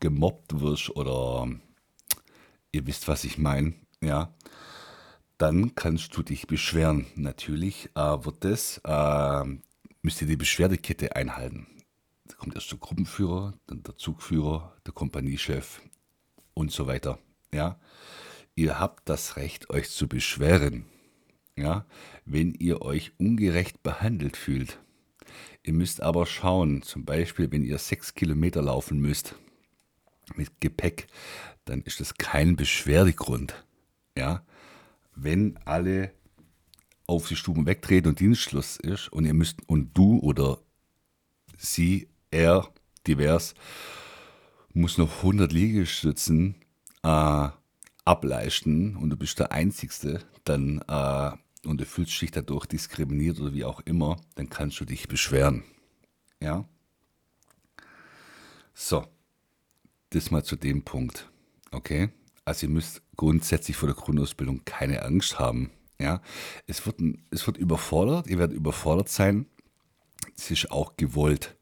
gemobbt 0.00 0.60
wirst 0.60 0.90
oder 0.90 1.48
ihr 2.72 2.86
wisst, 2.86 3.08
was 3.08 3.24
ich 3.24 3.38
meine, 3.38 3.74
ja, 4.00 4.34
dann 5.38 5.74
kannst 5.74 6.16
du 6.16 6.22
dich 6.22 6.46
beschweren. 6.46 7.06
Natürlich 7.14 7.90
äh, 7.94 8.24
wird 8.24 8.44
das, 8.44 8.80
äh, 8.84 9.44
müsst 10.02 10.22
ihr 10.22 10.28
die 10.28 10.36
Beschwerdekette 10.36 11.14
einhalten. 11.16 11.66
Da 12.24 12.34
kommt 12.36 12.54
erst 12.54 12.70
der 12.70 12.78
Gruppenführer, 12.78 13.54
dann 13.66 13.82
der 13.82 13.96
Zugführer, 13.96 14.76
der 14.86 14.92
Kompaniechef 14.92 15.80
und 16.54 16.72
so 16.72 16.86
weiter. 16.86 17.18
Ja, 17.52 17.78
ihr 18.54 18.80
habt 18.80 19.08
das 19.08 19.36
Recht, 19.36 19.70
euch 19.70 19.90
zu 19.90 20.08
beschweren. 20.08 20.86
Ja, 21.56 21.86
wenn 22.24 22.52
ihr 22.54 22.82
euch 22.82 23.12
ungerecht 23.18 23.82
behandelt 23.82 24.36
fühlt. 24.36 24.78
Ihr 25.62 25.72
müsst 25.72 26.02
aber 26.02 26.26
schauen, 26.26 26.82
zum 26.82 27.04
Beispiel, 27.04 27.50
wenn 27.50 27.64
ihr 27.64 27.78
sechs 27.78 28.14
Kilometer 28.14 28.62
laufen 28.62 29.00
müsst 29.00 29.34
mit 30.34 30.60
Gepäck, 30.60 31.06
dann 31.64 31.82
ist 31.82 32.00
das 32.00 32.14
kein 32.14 32.56
Beschwerdegrund. 32.56 33.64
Ja, 34.16 34.44
wenn 35.16 35.58
alle 35.64 36.12
auf 37.06 37.28
die 37.28 37.36
Stuben 37.36 37.66
wegtreten 37.66 38.10
und 38.10 38.20
Dienstschluss 38.20 38.76
ist 38.76 39.08
und 39.12 39.24
ihr 39.24 39.34
müsst 39.34 39.68
und 39.68 39.96
du 39.96 40.18
oder 40.20 40.58
sie, 41.56 42.08
er, 42.30 42.68
divers, 43.06 43.54
muss 44.72 44.98
noch 44.98 45.18
100 45.18 45.52
Liegestützen 45.52 46.56
äh, 47.02 47.48
ableisten 48.04 48.96
und 48.96 49.10
du 49.10 49.16
bist 49.16 49.38
der 49.38 49.52
Einzigste, 49.52 50.20
dann 50.44 50.82
äh, 50.86 51.32
und 51.66 51.80
du 51.80 51.84
fühlst 51.84 52.20
dich 52.20 52.30
dadurch 52.30 52.66
diskriminiert 52.66 53.40
oder 53.40 53.52
wie 53.52 53.64
auch 53.64 53.80
immer, 53.80 54.16
dann 54.36 54.48
kannst 54.48 54.78
du 54.80 54.84
dich 54.84 55.08
beschweren. 55.08 55.64
Ja? 56.40 56.68
So, 58.72 59.06
das 60.10 60.30
mal 60.30 60.44
zu 60.44 60.56
dem 60.56 60.84
Punkt. 60.84 61.30
Okay? 61.72 62.10
Also 62.44 62.66
ihr 62.66 62.72
müsst 62.72 63.02
grundsätzlich 63.16 63.76
vor 63.76 63.88
der 63.88 63.96
Grundausbildung 63.96 64.62
keine 64.64 65.02
Angst 65.02 65.38
haben. 65.38 65.70
Ja, 65.98 66.20
es 66.66 66.84
wird, 66.84 67.00
es 67.30 67.46
wird 67.46 67.56
überfordert, 67.56 68.26
ihr 68.26 68.38
werdet 68.38 68.56
überfordert 68.56 69.08
sein. 69.08 69.46
Es 70.36 70.50
ist 70.50 70.70
auch 70.70 70.96
gewollt. 70.96 71.56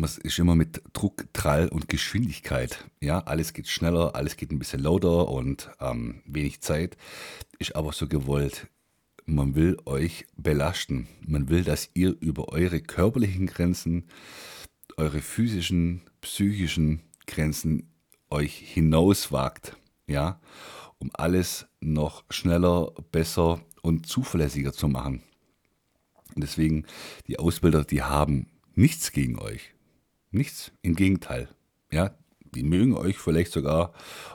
Es 0.00 0.18
ist 0.18 0.38
immer 0.38 0.54
mit 0.54 0.82
Druck, 0.92 1.26
Trall 1.32 1.68
und 1.68 1.88
Geschwindigkeit. 1.88 2.84
Ja, 3.00 3.20
alles 3.20 3.52
geht 3.52 3.68
schneller, 3.68 4.14
alles 4.14 4.36
geht 4.36 4.52
ein 4.52 4.58
bisschen 4.58 4.82
lauter 4.82 5.28
und 5.28 5.70
ähm, 5.80 6.22
wenig 6.26 6.60
Zeit. 6.60 6.96
Ist 7.58 7.74
aber 7.74 7.92
so 7.92 8.06
gewollt. 8.06 8.68
Man 9.24 9.54
will 9.54 9.76
euch 9.86 10.26
belasten. 10.36 11.08
Man 11.26 11.48
will, 11.48 11.64
dass 11.64 11.90
ihr 11.94 12.14
über 12.20 12.48
eure 12.50 12.80
körperlichen 12.80 13.46
Grenzen, 13.46 14.08
eure 14.96 15.20
physischen, 15.20 16.02
psychischen 16.20 17.00
Grenzen 17.26 17.90
euch 18.30 18.58
hinauswagt 18.58 19.76
ja, 20.08 20.40
um 20.98 21.10
alles 21.14 21.66
noch 21.80 22.24
schneller, 22.30 22.92
besser 23.12 23.60
und 23.82 24.06
zuverlässiger 24.06 24.72
zu 24.72 24.88
machen. 24.88 25.22
Und 26.34 26.42
deswegen, 26.42 26.84
die 27.26 27.38
Ausbilder, 27.38 27.84
die 27.84 28.02
haben 28.02 28.46
nichts 28.74 29.12
gegen 29.12 29.38
euch. 29.38 29.74
Nichts, 30.30 30.72
im 30.82 30.94
Gegenteil. 30.94 31.48
Ja, 31.90 32.14
die 32.54 32.62
mögen 32.62 32.94
euch 32.94 33.18
vielleicht 33.18 33.52
sogar. 33.52 33.92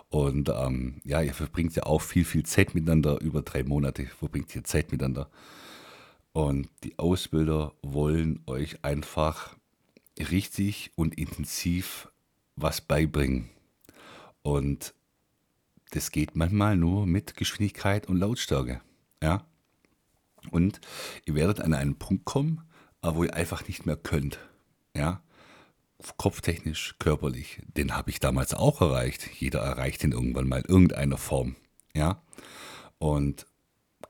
Und 0.09 0.49
ähm, 0.49 1.01
ja, 1.03 1.21
ihr 1.21 1.33
verbringt 1.33 1.75
ja 1.75 1.83
auch 1.83 2.01
viel, 2.01 2.25
viel 2.25 2.43
Zeit 2.43 2.75
miteinander. 2.75 3.21
Über 3.21 3.41
drei 3.41 3.63
Monate 3.63 4.05
verbringt 4.05 4.55
ihr 4.55 4.63
Zeit 4.63 4.91
miteinander. 4.91 5.29
Und 6.31 6.67
die 6.83 6.97
Ausbilder 6.97 7.73
wollen 7.83 8.41
euch 8.47 8.83
einfach 8.83 9.55
richtig 10.19 10.91
und 10.95 11.15
intensiv 11.15 12.09
was 12.55 12.81
beibringen. 12.81 13.49
Und 14.41 14.93
das 15.95 16.11
geht 16.11 16.35
manchmal 16.35 16.75
nur 16.75 17.05
mit 17.05 17.35
Geschwindigkeit 17.35 18.07
und 18.07 18.17
Lautstärke. 18.17 18.81
Ja? 19.21 19.45
Und 20.51 20.81
ihr 21.25 21.35
werdet 21.35 21.61
an 21.61 21.73
einen 21.73 21.95
Punkt 21.95 22.25
kommen, 22.25 22.61
äh, 23.01 23.09
wo 23.13 23.23
ihr 23.23 23.33
einfach 23.33 23.67
nicht 23.67 23.85
mehr 23.85 23.97
könnt. 23.97 24.39
Ja? 24.95 25.21
kopftechnisch, 26.17 26.95
körperlich, 26.99 27.61
den 27.77 27.95
habe 27.95 28.09
ich 28.09 28.19
damals 28.19 28.53
auch 28.53 28.81
erreicht. 28.81 29.29
Jeder 29.39 29.59
erreicht 29.59 30.03
ihn 30.03 30.11
irgendwann 30.11 30.47
mal 30.47 30.61
in 30.61 30.69
irgendeiner 30.69 31.17
Form. 31.17 31.55
Ja. 31.93 32.21
Und 32.99 33.47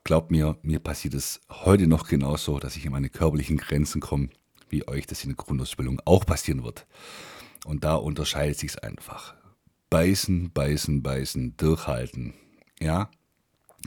glaubt 0.02 0.30
mir, 0.30 0.58
mir 0.62 0.80
passiert 0.80 1.14
es 1.14 1.40
heute 1.50 1.86
noch 1.86 2.08
genauso, 2.08 2.58
dass 2.58 2.76
ich 2.76 2.84
in 2.84 2.92
meine 2.92 3.10
körperlichen 3.10 3.58
Grenzen 3.58 4.00
komme, 4.00 4.30
wie 4.68 4.86
euch 4.88 5.06
das 5.06 5.22
in 5.24 5.30
der 5.30 5.36
Grundausbildung 5.36 6.00
auch 6.04 6.26
passieren 6.26 6.64
wird. 6.64 6.86
Und 7.64 7.84
da 7.84 7.94
unterscheidet 7.94 8.58
sich 8.58 8.70
es 8.70 8.78
einfach. 8.78 9.34
Beißen, 9.94 10.50
beißen, 10.50 11.04
beißen, 11.04 11.56
durchhalten. 11.56 12.34
Ja. 12.80 13.12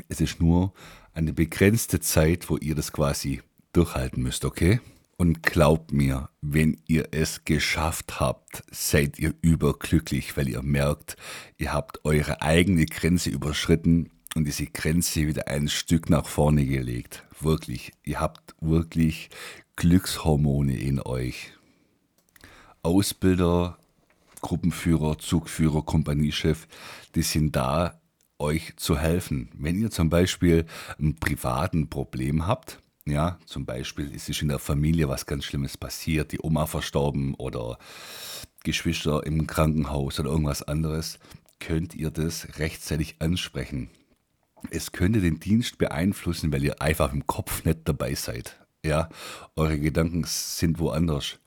Es 0.07 0.21
ist 0.21 0.39
nur 0.39 0.71
eine 1.13 1.33
begrenzte 1.33 1.99
Zeit, 1.99 2.49
wo 2.49 2.55
ihr 2.55 2.75
das 2.75 2.93
quasi 2.93 3.41
durchhalten 3.73 4.23
müsst, 4.23 4.45
okay? 4.45 4.79
Und 5.17 5.43
glaubt 5.43 5.91
mir, 5.91 6.29
wenn 6.39 6.79
ihr 6.87 7.09
es 7.11 7.43
geschafft 7.43 8.21
habt, 8.21 8.63
seid 8.71 9.19
ihr 9.19 9.33
überglücklich, 9.41 10.37
weil 10.37 10.47
ihr 10.47 10.61
merkt, 10.61 11.17
ihr 11.57 11.73
habt 11.73 12.05
eure 12.05 12.41
eigene 12.41 12.85
Grenze 12.85 13.29
überschritten 13.29 14.09
und 14.33 14.45
diese 14.45 14.67
Grenze 14.67 15.27
wieder 15.27 15.49
ein 15.49 15.67
Stück 15.67 16.09
nach 16.09 16.25
vorne 16.25 16.65
gelegt. 16.65 17.25
Wirklich, 17.41 17.91
ihr 18.05 18.21
habt 18.21 18.55
wirklich 18.61 19.29
Glückshormone 19.75 20.77
in 20.77 21.01
euch. 21.01 21.51
Ausbilder, 22.81 23.77
Gruppenführer, 24.41 25.17
Zugführer, 25.17 25.83
Kompaniechef, 25.83 26.67
die 27.15 27.21
sind 27.21 27.55
da, 27.55 27.99
euch 28.39 28.73
zu 28.77 28.97
helfen. 28.97 29.49
Wenn 29.57 29.79
ihr 29.79 29.89
zum 29.89 30.09
Beispiel 30.09 30.65
ein 30.99 31.15
privaten 31.15 31.89
Problem 31.89 32.45
habt, 32.45 32.79
ja, 33.05 33.39
zum 33.45 33.65
Beispiel 33.65 34.13
ist 34.13 34.29
es 34.29 34.41
in 34.41 34.49
der 34.49 34.59
Familie 34.59 35.07
was 35.07 35.25
ganz 35.25 35.45
Schlimmes 35.45 35.77
passiert, 35.77 36.31
die 36.31 36.39
Oma 36.41 36.65
verstorben 36.65 37.35
oder 37.35 37.77
Geschwister 38.63 39.25
im 39.25 39.47
Krankenhaus 39.47 40.19
oder 40.19 40.29
irgendwas 40.29 40.61
anderes, 40.61 41.19
könnt 41.59 41.95
ihr 41.95 42.11
das 42.11 42.59
rechtzeitig 42.59 43.15
ansprechen. 43.19 43.89
Es 44.71 44.91
könnte 44.91 45.21
den 45.21 45.39
Dienst 45.39 45.77
beeinflussen, 45.77 46.51
weil 46.51 46.63
ihr 46.63 46.81
einfach 46.81 47.13
im 47.13 47.25
Kopf 47.27 47.63
nicht 47.63 47.79
dabei 47.85 48.13
seid. 48.15 48.59
Ja, 48.83 49.09
eure 49.55 49.79
Gedanken 49.79 50.23
sind 50.25 50.79
woanders. 50.79 51.39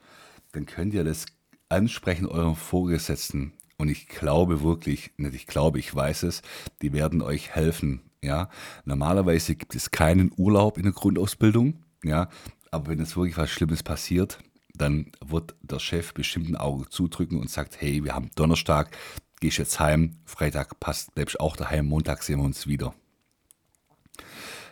Dann 0.53 0.67
könnt 0.67 0.95
ihr 0.95 1.05
das 1.05 1.27
ansprechen 1.71 2.27
eurem 2.27 2.57
Vorgesetzten. 2.57 3.53
Und 3.79 3.89
ich 3.89 4.09
glaube 4.09 4.63
wirklich, 4.63 5.13
nicht 5.17 5.35
ich 5.35 5.47
glaube, 5.47 5.79
ich 5.79 5.95
weiß 5.95 6.25
es, 6.25 6.43
die 6.83 6.93
werden 6.93 7.23
euch 7.23 7.51
helfen. 7.55 8.03
Ja, 8.23 8.51
normalerweise 8.85 9.55
gibt 9.55 9.75
es 9.75 9.91
keinen 9.91 10.31
Urlaub 10.37 10.77
in 10.77 10.83
der 10.83 10.93
Grundausbildung. 10.93 11.83
Ja, 12.05 12.29
aber 12.71 12.89
wenn 12.89 13.01
es 13.01 13.17
wirklich 13.17 13.39
was 13.39 13.51
Schlimmes 13.51 13.83
passiert, 13.83 14.39
dann 14.75 15.13
wird 15.25 15.55
der 15.63 15.79
Chef 15.79 16.13
bestimmt 16.13 16.49
ein 16.49 16.57
Auge 16.57 16.89
zudrücken 16.89 17.39
und 17.39 17.51
sagt, 17.51 17.81
hey, 17.81 18.05
wir 18.05 18.15
haben 18.15 18.31
Donnerstag, 18.35 18.97
gehst 19.41 19.59
jetzt 19.59 19.81
heim, 19.81 20.17
Freitag 20.25 20.79
passt, 20.81 21.15
bleibst 21.15 21.41
auch 21.41 21.57
daheim, 21.57 21.87
Montag 21.87 22.23
sehen 22.23 22.39
wir 22.39 22.45
uns 22.45 22.67
wieder. 22.67 22.95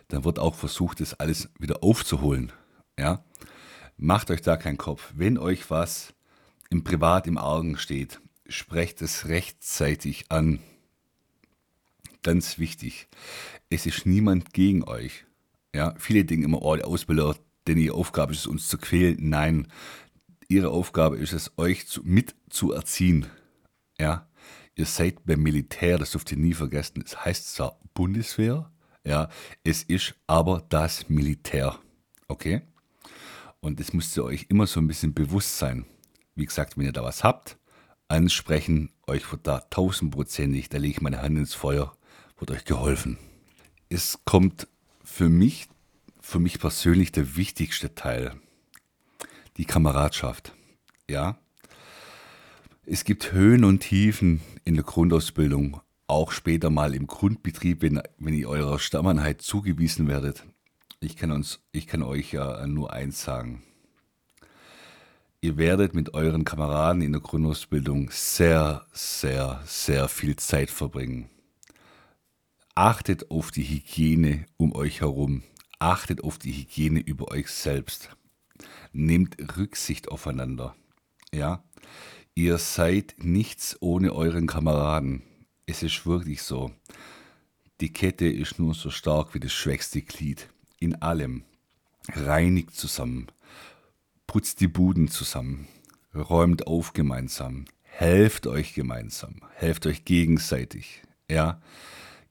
Dann 0.08 0.24
wird 0.24 0.38
auch 0.38 0.54
versucht, 0.54 1.00
das 1.00 1.14
alles 1.14 1.50
wieder 1.58 1.82
aufzuholen. 1.82 2.52
Ja, 2.98 3.24
macht 3.96 4.30
euch 4.30 4.42
da 4.42 4.56
keinen 4.56 4.78
Kopf. 4.78 5.12
Wenn 5.14 5.38
euch 5.38 5.70
was 5.70 6.14
im 6.70 6.84
Privat 6.84 7.26
im 7.26 7.38
Augen 7.38 7.78
steht, 7.78 8.20
sprecht 8.48 9.02
es 9.02 9.28
rechtzeitig 9.28 10.30
an. 10.30 10.60
Ganz 12.22 12.58
wichtig, 12.58 13.08
es 13.70 13.86
ist 13.86 14.06
niemand 14.06 14.52
gegen 14.52 14.84
euch. 14.84 15.24
Ja, 15.74 15.94
viele 15.98 16.24
denken 16.24 16.44
immer, 16.44 16.62
oh, 16.62 16.76
der 16.76 16.86
Ausbilder, 16.86 17.36
denn 17.66 17.78
ihre 17.78 17.94
Aufgabe 17.94 18.32
ist 18.32 18.40
es, 18.40 18.46
uns 18.46 18.68
zu 18.68 18.78
quälen. 18.78 19.16
Nein, 19.20 19.68
ihre 20.48 20.70
Aufgabe 20.70 21.18
ist 21.18 21.32
es, 21.32 21.52
euch 21.56 21.86
zu, 21.86 22.02
mit. 22.04 22.34
Ja, 24.00 24.28
ihr 24.74 24.86
seid 24.86 25.24
beim 25.26 25.42
Militär, 25.42 25.98
das 25.98 26.12
dürft 26.12 26.32
ihr 26.32 26.38
nie 26.38 26.54
vergessen. 26.54 27.02
Es 27.04 27.24
heißt 27.24 27.54
zwar 27.54 27.78
Bundeswehr, 27.94 28.70
ja, 29.04 29.28
es 29.64 29.82
ist 29.82 30.14
aber 30.26 30.64
das 30.68 31.08
Militär. 31.08 31.78
Okay? 32.26 32.62
Und 33.60 33.80
das 33.80 33.92
müsst 33.92 34.16
ihr 34.16 34.24
euch 34.24 34.46
immer 34.48 34.66
so 34.66 34.80
ein 34.80 34.86
bisschen 34.86 35.14
bewusst 35.14 35.58
sein. 35.58 35.84
Wie 36.38 36.46
gesagt, 36.46 36.78
wenn 36.78 36.84
ihr 36.84 36.92
da 36.92 37.02
was 37.02 37.24
habt, 37.24 37.58
ansprechen, 38.06 38.92
euch 39.08 39.32
wird 39.32 39.48
da 39.48 39.58
tausendprozentig, 39.58 40.68
da 40.68 40.78
lege 40.78 40.92
ich 40.92 41.00
meine 41.00 41.20
Hand 41.20 41.36
ins 41.36 41.52
Feuer, 41.52 41.96
wird 42.38 42.52
euch 42.52 42.64
geholfen. 42.64 43.18
Es 43.88 44.20
kommt 44.24 44.68
für 45.02 45.28
mich, 45.28 45.66
für 46.20 46.38
mich 46.38 46.60
persönlich 46.60 47.10
der 47.10 47.36
wichtigste 47.36 47.96
Teil, 47.96 48.36
die 49.56 49.64
Kameradschaft. 49.64 50.52
Ja, 51.10 51.40
es 52.86 53.02
gibt 53.02 53.32
Höhen 53.32 53.64
und 53.64 53.80
Tiefen 53.80 54.40
in 54.64 54.76
der 54.76 54.84
Grundausbildung, 54.84 55.80
auch 56.06 56.30
später 56.30 56.70
mal 56.70 56.94
im 56.94 57.08
Grundbetrieb, 57.08 57.82
wenn, 57.82 58.00
wenn 58.16 58.34
ihr 58.34 58.48
eurer 58.48 58.78
Stammeinheit 58.78 59.42
zugewiesen 59.42 60.06
werdet. 60.06 60.44
Ich 61.00 61.16
kann, 61.16 61.32
uns, 61.32 61.64
ich 61.72 61.88
kann 61.88 62.04
euch 62.04 62.30
ja 62.30 62.64
nur 62.68 62.92
eins 62.92 63.24
sagen. 63.24 63.64
Ihr 65.40 65.56
werdet 65.56 65.94
mit 65.94 66.14
euren 66.14 66.44
Kameraden 66.44 67.00
in 67.00 67.12
der 67.12 67.20
Grundausbildung 67.20 68.10
sehr, 68.10 68.84
sehr, 68.92 69.62
sehr 69.64 70.08
viel 70.08 70.34
Zeit 70.34 70.68
verbringen. 70.68 71.30
Achtet 72.74 73.30
auf 73.30 73.52
die 73.52 73.62
Hygiene 73.62 74.46
um 74.56 74.74
euch 74.74 75.00
herum. 75.00 75.44
Achtet 75.78 76.24
auf 76.24 76.38
die 76.38 76.50
Hygiene 76.50 76.98
über 76.98 77.30
euch 77.30 77.50
selbst. 77.50 78.16
Nehmt 78.92 79.36
Rücksicht 79.56 80.08
aufeinander. 80.08 80.74
Ja, 81.32 81.62
ihr 82.34 82.58
seid 82.58 83.14
nichts 83.18 83.76
ohne 83.78 84.14
euren 84.14 84.48
Kameraden. 84.48 85.22
Es 85.66 85.84
ist 85.84 86.04
wirklich 86.04 86.42
so. 86.42 86.72
Die 87.80 87.92
Kette 87.92 88.26
ist 88.26 88.58
nur 88.58 88.74
so 88.74 88.90
stark 88.90 89.34
wie 89.34 89.40
das 89.40 89.52
schwächste 89.52 90.02
Glied. 90.02 90.48
In 90.80 91.00
allem. 91.00 91.44
Reinigt 92.08 92.74
zusammen 92.74 93.28
putzt 94.28 94.60
die 94.60 94.68
Buden 94.68 95.08
zusammen, 95.08 95.66
räumt 96.14 96.68
auf 96.68 96.92
gemeinsam, 96.92 97.64
helft 97.82 98.46
euch 98.46 98.74
gemeinsam, 98.74 99.40
helft 99.54 99.86
euch 99.86 100.04
gegenseitig. 100.04 101.02
Ja, 101.28 101.60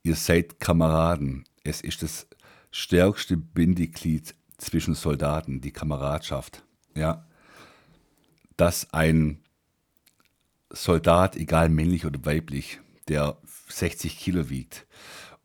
ihr 0.03 0.15
seid 0.15 0.61
Kameraden. 0.61 1.43
Es 1.65 1.81
ist 1.81 2.03
das 2.03 2.27
stärkste 2.71 3.35
Bindeglied 3.35 4.35
zwischen 4.57 4.93
Soldaten, 4.93 5.59
die 5.59 5.71
Kameradschaft. 5.71 6.63
Ja, 6.95 7.27
dass 8.55 8.93
ein 8.93 9.39
Soldat, 10.69 11.35
egal 11.35 11.69
männlich 11.69 12.05
oder 12.05 12.23
weiblich, 12.25 12.79
der 13.07 13.37
60 13.69 14.17
Kilo 14.17 14.49
wiegt 14.49 14.85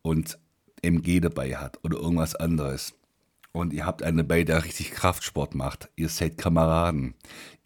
und 0.01 0.37
MG 0.81 1.19
dabei 1.19 1.57
hat 1.57 1.83
oder 1.83 1.97
irgendwas 1.97 2.35
anderes, 2.35 2.93
und 3.53 3.71
ihr 3.71 3.85
habt 3.85 4.03
einen 4.03 4.17
dabei, 4.17 4.43
der 4.43 4.65
richtig 4.65 4.91
Kraftsport 4.91 5.55
macht. 5.55 5.89
Ihr 5.95 6.09
seid 6.09 6.37
Kameraden. 6.37 7.13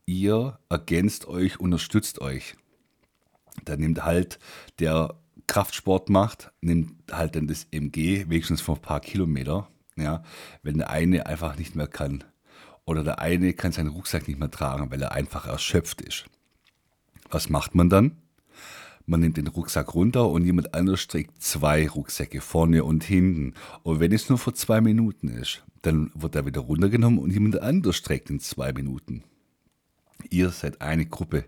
Ihr 0.06 0.60
ergänzt 0.70 1.28
euch, 1.28 1.60
unterstützt 1.60 2.22
euch. 2.22 2.56
Da 3.66 3.76
nimmt 3.76 4.06
halt 4.06 4.38
der 4.80 5.16
Kraftsport 5.48 6.10
macht, 6.10 6.52
nimmt 6.62 7.12
halt 7.12 7.36
dann 7.36 7.48
das 7.48 7.68
MG, 7.72 8.30
wenigstens 8.30 8.62
für 8.62 8.74
ein 8.74 8.82
paar 8.82 9.00
Kilometer. 9.00 9.70
Ja, 9.96 10.24
wenn 10.62 10.78
der 10.78 10.92
eine 10.92 11.26
einfach 11.26 11.58
nicht 11.58 11.76
mehr 11.76 11.88
kann. 11.88 12.24
Oder 12.86 13.04
der 13.04 13.20
eine 13.20 13.54
kann 13.54 13.72
seinen 13.72 13.90
Rucksack 13.90 14.28
nicht 14.28 14.40
mehr 14.40 14.52
tragen, 14.52 14.92
weil 14.92 15.02
er 15.02 15.14
einfach 15.14 15.48
erschöpft 15.48 16.02
ist. 16.02 16.26
Was 17.30 17.50
macht 17.50 17.74
man 17.76 17.90
dann? 17.90 18.18
man 19.08 19.22
nimmt 19.22 19.38
den 19.38 19.48
Rucksack 19.48 19.96
runter 19.96 20.30
und 20.30 20.46
jemand 20.46 20.74
anderes 20.74 21.08
trägt 21.08 21.42
zwei 21.42 21.88
Rucksäcke 21.88 22.42
vorne 22.42 22.84
und 22.84 23.04
hinten. 23.04 23.54
Und 23.84 24.00
wenn 24.00 24.12
es 24.12 24.30
nur 24.30 24.38
für 24.38 24.54
zwei 24.54 24.82
Minuten 24.82 25.30
ist, 25.30 25.64
dann 25.88 26.12
wird 26.14 26.36
er 26.36 26.46
wieder 26.46 26.62
runtergenommen 26.62 27.18
und 27.18 27.32
jemand 27.32 27.62
anderes 27.62 28.02
trägt 28.02 28.30
in 28.30 28.42
zwei 28.42 28.74
Minuten. 28.74 29.24
Ihr 30.30 30.50
seid 30.50 30.82
eine 30.82 31.06
Gruppe, 31.06 31.46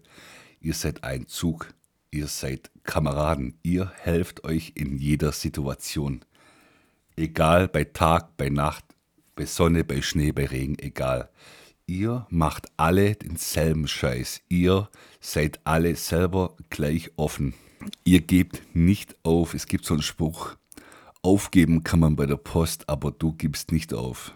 ihr 0.61 0.73
seid 0.73 1.03
ein 1.03 1.27
Zug, 1.27 1.73
ihr 2.09 2.27
seid 2.27 2.71
Kameraden, 2.83 3.59
ihr 3.63 3.91
helft 4.01 4.45
euch 4.45 4.71
in 4.75 4.97
jeder 4.97 5.33
Situation. 5.33 6.23
Egal 7.17 7.67
bei 7.67 7.83
Tag, 7.83 8.37
bei 8.37 8.47
Nacht, 8.49 8.85
bei 9.35 9.45
Sonne, 9.45 9.83
bei 9.83 10.01
Schnee, 10.01 10.31
bei 10.31 10.45
Regen, 10.45 10.79
egal. 10.79 11.29
Ihr 11.85 12.25
macht 12.29 12.67
alle 12.77 13.15
denselben 13.15 13.89
Scheiß. 13.89 14.41
Ihr 14.47 14.89
seid 15.19 15.59
alle 15.65 15.95
selber 15.97 16.55
gleich 16.69 17.11
offen. 17.17 17.55
Ihr 18.05 18.21
gebt 18.21 18.61
nicht 18.73 19.17
auf. 19.23 19.53
Es 19.53 19.65
gibt 19.65 19.85
so 19.85 19.95
einen 19.95 20.03
Spruch. 20.03 20.55
Aufgeben 21.21 21.83
kann 21.83 21.99
man 21.99 22.15
bei 22.15 22.25
der 22.25 22.37
Post, 22.37 22.89
aber 22.89 23.11
du 23.11 23.33
gibst 23.33 23.71
nicht 23.71 23.93
auf. 23.93 24.33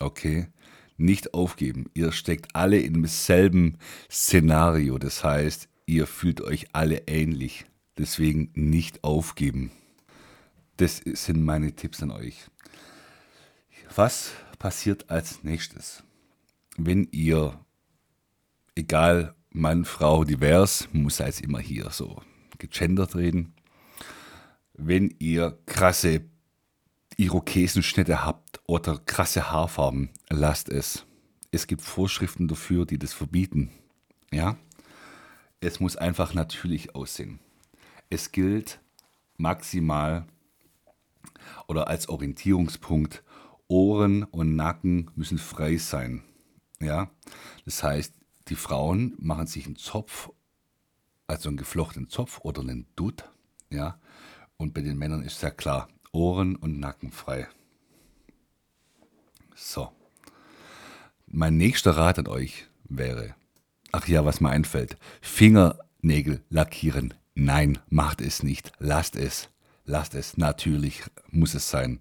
Okay? 0.00 0.48
Nicht 0.96 1.34
aufgeben. 1.34 1.86
Ihr 1.94 2.12
steckt 2.12 2.54
alle 2.54 2.78
in 2.78 2.94
demselben 2.94 3.78
Szenario. 4.10 4.98
Das 4.98 5.22
heißt, 5.22 5.68
ihr 5.86 6.06
fühlt 6.06 6.40
euch 6.40 6.66
alle 6.72 7.04
ähnlich. 7.06 7.66
Deswegen 7.96 8.50
nicht 8.54 9.04
aufgeben. 9.04 9.70
Das 10.76 11.00
sind 11.04 11.44
meine 11.44 11.72
Tipps 11.74 12.02
an 12.02 12.10
euch. 12.10 12.46
Was 13.94 14.32
passiert 14.58 15.10
als 15.10 15.42
nächstes? 15.44 16.04
wenn 16.78 17.08
ihr, 17.10 17.58
egal 18.74 19.34
Mann, 19.50 19.84
Frau, 19.84 20.24
divers, 20.24 20.88
muss 20.92 21.18
jetzt 21.18 21.40
immer 21.40 21.58
hier 21.58 21.90
so 21.90 22.22
gegendert 22.58 23.16
reden. 23.16 23.52
Wenn 24.80 25.12
ihr 25.18 25.58
krasse 25.66 26.20
Irokesenschnitte 27.16 28.24
habt 28.24 28.60
oder 28.64 28.96
krasse 28.96 29.50
Haarfarben, 29.50 30.10
lasst 30.30 30.68
es. 30.68 31.04
Es 31.50 31.66
gibt 31.66 31.82
Vorschriften 31.82 32.46
dafür, 32.46 32.86
die 32.86 32.96
das 32.96 33.12
verbieten. 33.12 33.72
Ja? 34.30 34.56
Es 35.58 35.80
muss 35.80 35.96
einfach 35.96 36.32
natürlich 36.32 36.94
aussehen. 36.94 37.40
Es 38.08 38.30
gilt 38.30 38.80
maximal 39.36 40.28
oder 41.66 41.88
als 41.88 42.08
Orientierungspunkt, 42.08 43.24
Ohren 43.66 44.22
und 44.22 44.54
Nacken 44.54 45.10
müssen 45.16 45.38
frei 45.38 45.76
sein. 45.76 46.22
Ja? 46.78 47.10
Das 47.64 47.82
heißt, 47.82 48.14
die 48.46 48.54
Frauen 48.54 49.16
machen 49.18 49.48
sich 49.48 49.66
einen 49.66 49.74
Zopf, 49.74 50.30
also 51.26 51.48
einen 51.48 51.58
geflochtenen 51.58 52.08
Zopf 52.10 52.38
oder 52.44 52.60
einen 52.62 52.86
Dutt. 52.94 53.28
Ja? 53.70 53.98
Und 54.60 54.74
bei 54.74 54.80
den 54.80 54.98
Männern 54.98 55.22
ist 55.22 55.40
ja 55.42 55.50
klar, 55.50 55.88
Ohren 56.10 56.56
und 56.56 56.80
Nacken 56.80 57.12
frei. 57.12 57.46
So. 59.54 59.92
Mein 61.28 61.56
nächster 61.56 61.96
Rat 61.96 62.18
an 62.18 62.26
euch 62.26 62.66
wäre, 62.88 63.36
ach 63.92 64.08
ja, 64.08 64.24
was 64.24 64.40
mir 64.40 64.50
einfällt, 64.50 64.98
Fingernägel 65.20 66.42
lackieren. 66.50 67.14
Nein, 67.36 67.78
macht 67.88 68.20
es 68.20 68.42
nicht. 68.42 68.72
Lasst 68.80 69.14
es. 69.14 69.48
Lasst 69.84 70.16
es. 70.16 70.36
Natürlich 70.36 71.04
muss 71.30 71.54
es 71.54 71.70
sein. 71.70 72.00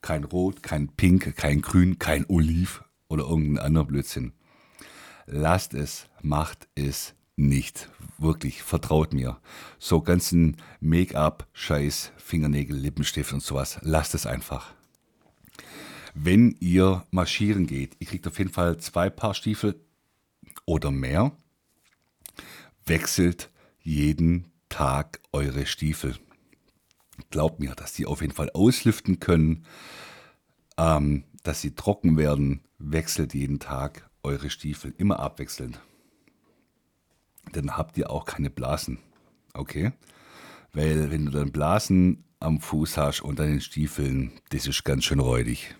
Kein 0.00 0.24
Rot, 0.24 0.64
kein 0.64 0.88
Pink, 0.88 1.36
kein 1.36 1.62
Grün, 1.62 2.00
kein 2.00 2.26
Oliv 2.28 2.82
oder 3.06 3.22
irgendein 3.22 3.64
anderer 3.64 3.84
Blödsinn. 3.84 4.32
Lasst 5.26 5.72
es. 5.72 6.08
Macht 6.20 6.66
es 6.74 7.14
nicht. 7.36 7.90
Wirklich, 8.18 8.62
vertraut 8.62 9.12
mir. 9.12 9.38
So 9.78 10.00
ganzen 10.00 10.56
Make-up, 10.80 11.46
Scheiß, 11.52 12.12
Fingernägel, 12.16 12.76
Lippenstift 12.76 13.32
und 13.32 13.42
sowas. 13.42 13.78
Lasst 13.82 14.14
es 14.14 14.26
einfach. 14.26 14.74
Wenn 16.14 16.56
ihr 16.60 17.06
marschieren 17.10 17.66
geht, 17.66 17.96
ihr 17.98 18.06
kriegt 18.06 18.26
auf 18.26 18.38
jeden 18.38 18.50
Fall 18.50 18.76
zwei 18.78 19.08
Paar 19.08 19.34
Stiefel 19.34 19.80
oder 20.66 20.90
mehr. 20.90 21.32
Wechselt 22.84 23.50
jeden 23.80 24.52
Tag 24.68 25.20
eure 25.32 25.66
Stiefel. 25.66 26.16
Glaubt 27.30 27.60
mir, 27.60 27.74
dass 27.74 27.92
die 27.94 28.06
auf 28.06 28.20
jeden 28.20 28.34
Fall 28.34 28.50
auslüften 28.50 29.20
können, 29.20 29.64
ähm, 30.76 31.24
dass 31.42 31.60
sie 31.60 31.74
trocken 31.74 32.16
werden. 32.16 32.60
Wechselt 32.78 33.34
jeden 33.34 33.58
Tag 33.58 34.08
eure 34.22 34.50
Stiefel, 34.50 34.94
immer 34.98 35.20
abwechselnd. 35.20 35.80
Dann 37.50 37.76
habt 37.76 37.98
ihr 37.98 38.10
auch 38.10 38.24
keine 38.24 38.50
Blasen. 38.50 38.98
Okay? 39.54 39.92
Weil 40.72 41.10
wenn 41.10 41.26
du 41.26 41.32
dann 41.32 41.52
Blasen 41.52 42.24
am 42.40 42.60
Fuß 42.60 42.96
hast 42.96 43.20
und 43.20 43.40
an 43.40 43.48
den 43.48 43.60
Stiefeln, 43.60 44.32
das 44.50 44.66
ist 44.66 44.84
ganz 44.84 45.04
schön 45.04 45.20
räudig. 45.20 45.74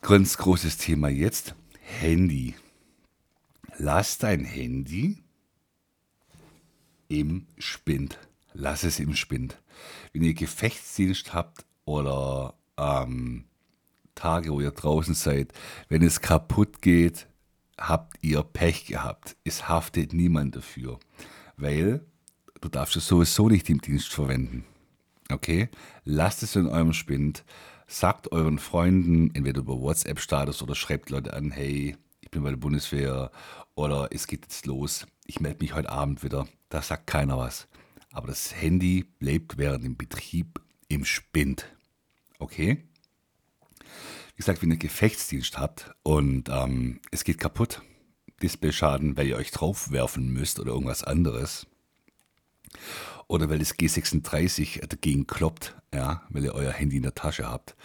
Ganz 0.00 0.36
großes 0.38 0.78
Thema 0.78 1.08
jetzt, 1.08 1.54
Handy. 1.80 2.54
Lass 3.78 4.18
dein 4.18 4.44
Handy 4.44 5.22
im 7.08 7.46
Spind. 7.58 8.18
Lass 8.54 8.82
es 8.84 8.98
im 8.98 9.14
Spind. 9.14 9.60
Wenn 10.12 10.22
ihr 10.22 10.34
Gefechtsdienst 10.34 11.32
habt 11.32 11.64
oder 11.84 12.54
ähm, 12.76 13.44
Tage, 14.14 14.50
wo 14.50 14.60
ihr 14.60 14.70
draußen 14.70 15.14
seid, 15.14 15.52
wenn 15.88 16.02
es 16.02 16.20
kaputt 16.20 16.82
geht, 16.82 17.26
habt 17.88 18.18
ihr 18.22 18.42
Pech 18.42 18.86
gehabt. 18.86 19.36
Es 19.44 19.68
haftet 19.68 20.12
niemand 20.12 20.56
dafür, 20.56 20.98
weil 21.56 22.04
du 22.60 22.68
darfst 22.68 22.96
es 22.96 23.06
sowieso 23.06 23.48
nicht 23.48 23.68
im 23.70 23.80
Dienst 23.80 24.12
verwenden. 24.12 24.64
Okay? 25.30 25.68
Lasst 26.04 26.42
es 26.42 26.56
in 26.56 26.66
eurem 26.66 26.92
Spind. 26.92 27.44
Sagt 27.86 28.32
euren 28.32 28.58
Freunden, 28.58 29.34
entweder 29.34 29.60
über 29.60 29.78
WhatsApp-Status 29.78 30.62
oder 30.62 30.74
schreibt 30.74 31.10
Leute 31.10 31.34
an, 31.34 31.50
hey, 31.50 31.96
ich 32.20 32.30
bin 32.30 32.42
bei 32.42 32.50
der 32.50 32.56
Bundeswehr 32.56 33.30
oder 33.74 34.08
es 34.12 34.26
geht 34.26 34.44
jetzt 34.44 34.64
los, 34.66 35.06
ich 35.26 35.40
melde 35.40 35.58
mich 35.60 35.74
heute 35.74 35.90
Abend 35.90 36.22
wieder. 36.22 36.48
Da 36.68 36.80
sagt 36.80 37.06
keiner 37.06 37.36
was. 37.36 37.68
Aber 38.12 38.28
das 38.28 38.54
Handy 38.54 39.04
bleibt 39.18 39.58
während 39.58 39.84
dem 39.84 39.96
Betrieb 39.96 40.60
im 40.88 41.04
Spind. 41.04 41.66
Okay? 42.38 42.84
Wie 44.34 44.38
gesagt, 44.38 44.62
wenn 44.62 44.70
ihr 44.70 44.76
Gefechtsdienst 44.76 45.58
habt 45.58 45.92
und 46.02 46.48
ähm, 46.48 47.00
es 47.10 47.24
geht 47.24 47.38
kaputt, 47.38 47.82
Displayschaden, 48.42 49.16
weil 49.16 49.28
ihr 49.28 49.36
euch 49.36 49.50
draufwerfen 49.50 50.32
müsst 50.32 50.58
oder 50.58 50.72
irgendwas 50.72 51.04
anderes, 51.04 51.66
oder 53.28 53.48
weil 53.48 53.58
das 53.58 53.78
G36 53.78 54.86
dagegen 54.86 55.26
kloppt, 55.26 55.76
ja, 55.94 56.22
weil 56.28 56.44
ihr 56.44 56.54
euer 56.54 56.72
Handy 56.72 56.96
in 56.96 57.02
der 57.02 57.14
Tasche 57.14 57.48
habt. 57.48 57.76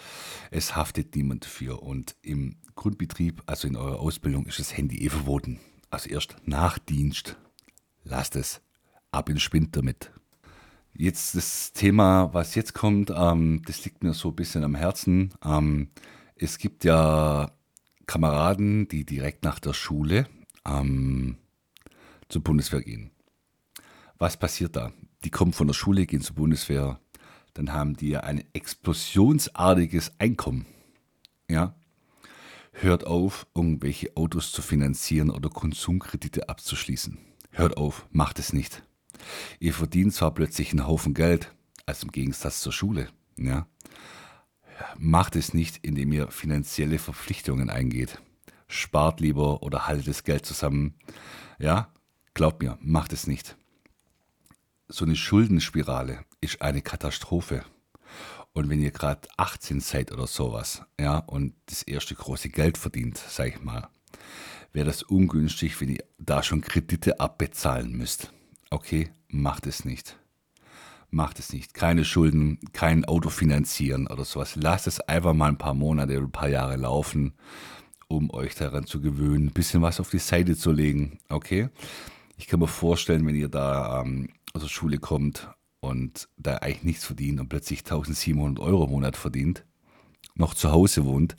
Es 0.51 0.75
haftet 0.75 1.15
niemand 1.15 1.45
dafür. 1.45 1.83
Und 1.83 2.15
im 2.21 2.57
Grundbetrieb, 2.75 3.43
also 3.45 3.67
in 3.67 3.75
eurer 3.75 3.99
Ausbildung, 3.99 4.45
ist 4.45 4.59
das 4.59 4.75
Handy 4.75 5.05
eh 5.05 5.09
verboten. 5.09 5.59
Also 5.89 6.09
erst 6.09 6.35
nach 6.45 6.79
Dienst. 6.79 7.37
Lasst 8.03 8.35
es. 8.35 8.61
Ab 9.11 9.29
in 9.29 9.39
Spind 9.39 9.75
damit. 9.75 10.11
Jetzt 10.93 11.35
das 11.35 11.71
Thema, 11.71 12.33
was 12.33 12.55
jetzt 12.55 12.73
kommt, 12.73 13.11
ähm, 13.15 13.61
das 13.65 13.85
liegt 13.85 14.03
mir 14.03 14.13
so 14.13 14.29
ein 14.29 14.35
bisschen 14.35 14.63
am 14.63 14.75
Herzen. 14.75 15.33
Ähm, 15.45 15.89
es 16.39 16.57
gibt 16.57 16.83
ja 16.83 17.51
Kameraden, 18.05 18.87
die 18.87 19.05
direkt 19.05 19.43
nach 19.43 19.59
der 19.59 19.73
Schule 19.73 20.27
ähm, 20.65 21.37
zur 22.29 22.43
Bundeswehr 22.43 22.81
gehen. 22.81 23.11
Was 24.17 24.37
passiert 24.37 24.75
da? 24.75 24.91
Die 25.23 25.29
kommen 25.29 25.53
von 25.53 25.67
der 25.67 25.73
Schule, 25.73 26.05
gehen 26.05 26.21
zur 26.21 26.35
Bundeswehr, 26.35 26.99
dann 27.53 27.73
haben 27.73 27.95
die 27.95 28.09
ja 28.09 28.21
ein 28.21 28.43
explosionsartiges 28.53 30.19
Einkommen. 30.19 30.65
Ja? 31.49 31.75
Hört 32.71 33.05
auf, 33.05 33.47
irgendwelche 33.55 34.15
Autos 34.15 34.51
zu 34.51 34.61
finanzieren 34.61 35.31
oder 35.31 35.49
Konsumkredite 35.49 36.49
abzuschließen. 36.49 37.17
Hört 37.51 37.77
auf, 37.77 38.05
macht 38.11 38.37
es 38.37 38.53
nicht. 38.53 38.83
Ihr 39.59 39.73
verdient 39.73 40.13
zwar 40.13 40.33
plötzlich 40.33 40.71
einen 40.71 40.85
Haufen 40.85 41.15
Geld, 41.15 41.51
als 41.87 42.03
im 42.03 42.11
Gegensatz 42.11 42.61
zur 42.61 42.71
Schule. 42.71 43.09
Ja? 43.37 43.65
Macht 44.97 45.35
es 45.35 45.53
nicht, 45.53 45.79
indem 45.83 46.11
ihr 46.11 46.29
finanzielle 46.29 46.99
Verpflichtungen 46.99 47.69
eingeht. 47.69 48.21
Spart 48.67 49.19
lieber 49.19 49.63
oder 49.63 49.87
haltet 49.87 50.07
das 50.07 50.23
Geld 50.23 50.45
zusammen. 50.45 50.95
Ja, 51.59 51.91
glaubt 52.33 52.61
mir, 52.61 52.77
macht 52.81 53.13
es 53.13 53.27
nicht 53.27 53.55
so 54.87 55.05
eine 55.05 55.15
Schuldenspirale 55.15 56.23
ist 56.41 56.61
eine 56.61 56.81
Katastrophe. 56.81 57.63
Und 58.53 58.69
wenn 58.69 58.81
ihr 58.81 58.91
gerade 58.91 59.27
18 59.37 59.81
seid 59.81 60.11
oder 60.11 60.27
sowas, 60.27 60.81
ja, 60.99 61.19
und 61.19 61.53
das 61.67 61.83
erste 61.83 62.15
große 62.15 62.49
Geld 62.49 62.77
verdient, 62.77 63.17
sag 63.17 63.49
ich 63.49 63.61
mal, 63.61 63.89
wäre 64.73 64.87
das 64.87 65.03
ungünstig, 65.03 65.79
wenn 65.79 65.89
ihr 65.89 66.03
da 66.17 66.41
schon 66.41 66.61
Kredite 66.61 67.19
abbezahlen 67.19 67.91
müsst. 67.91 68.31
Okay, 68.69 69.09
macht 69.27 69.67
es 69.67 69.85
nicht. 69.85 70.17
Macht 71.09 71.39
es 71.39 71.53
nicht. 71.53 71.73
Keine 71.73 72.03
Schulden, 72.03 72.59
kein 72.73 73.05
Auto 73.05 73.29
finanzieren 73.29 74.07
oder 74.07 74.25
sowas. 74.25 74.55
Lasst 74.55 74.87
es 74.87 74.99
einfach 74.99 75.33
mal 75.33 75.49
ein 75.49 75.57
paar 75.57 75.73
Monate 75.73 76.17
oder 76.17 76.27
ein 76.27 76.31
paar 76.31 76.49
Jahre 76.49 76.75
laufen, 76.75 77.33
um 78.07 78.29
euch 78.31 78.55
daran 78.55 78.85
zu 78.85 79.01
gewöhnen, 79.01 79.47
ein 79.47 79.53
bisschen 79.53 79.81
was 79.81 79.99
auf 79.99 80.09
die 80.09 80.19
Seite 80.19 80.55
zu 80.55 80.71
legen. 80.71 81.19
Okay? 81.29 81.69
Ich 82.37 82.47
kann 82.47 82.59
mir 82.59 82.67
vorstellen, 82.67 83.25
wenn 83.25 83.35
ihr 83.35 83.49
da 83.49 84.01
ähm, 84.01 84.29
aus 84.53 84.61
der 84.61 84.69
Schule 84.69 84.97
kommt 84.97 85.49
und 85.79 86.27
da 86.37 86.57
eigentlich 86.57 86.83
nichts 86.83 87.05
verdient 87.05 87.39
und 87.39 87.49
plötzlich 87.49 87.79
1700 87.79 88.59
Euro 88.59 88.85
im 88.85 88.91
Monat 88.91 89.15
verdient, 89.15 89.65
noch 90.35 90.53
zu 90.53 90.71
Hause 90.71 91.05
wohnt, 91.05 91.35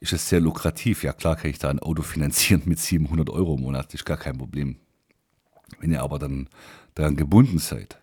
ist 0.00 0.12
es 0.12 0.28
sehr 0.28 0.40
lukrativ. 0.40 1.04
Ja, 1.04 1.12
klar 1.12 1.36
kann 1.36 1.50
ich 1.50 1.58
da 1.58 1.70
ein 1.70 1.78
Auto 1.78 2.02
finanzieren 2.02 2.62
mit 2.66 2.78
700 2.78 3.30
Euro 3.30 3.54
im 3.54 3.62
Monat, 3.62 3.94
ist 3.94 4.04
gar 4.04 4.16
kein 4.16 4.36
Problem. 4.36 4.76
Wenn 5.80 5.92
ihr 5.92 6.02
aber 6.02 6.18
dann 6.18 6.48
daran 6.94 7.16
gebunden 7.16 7.58
seid, 7.58 7.98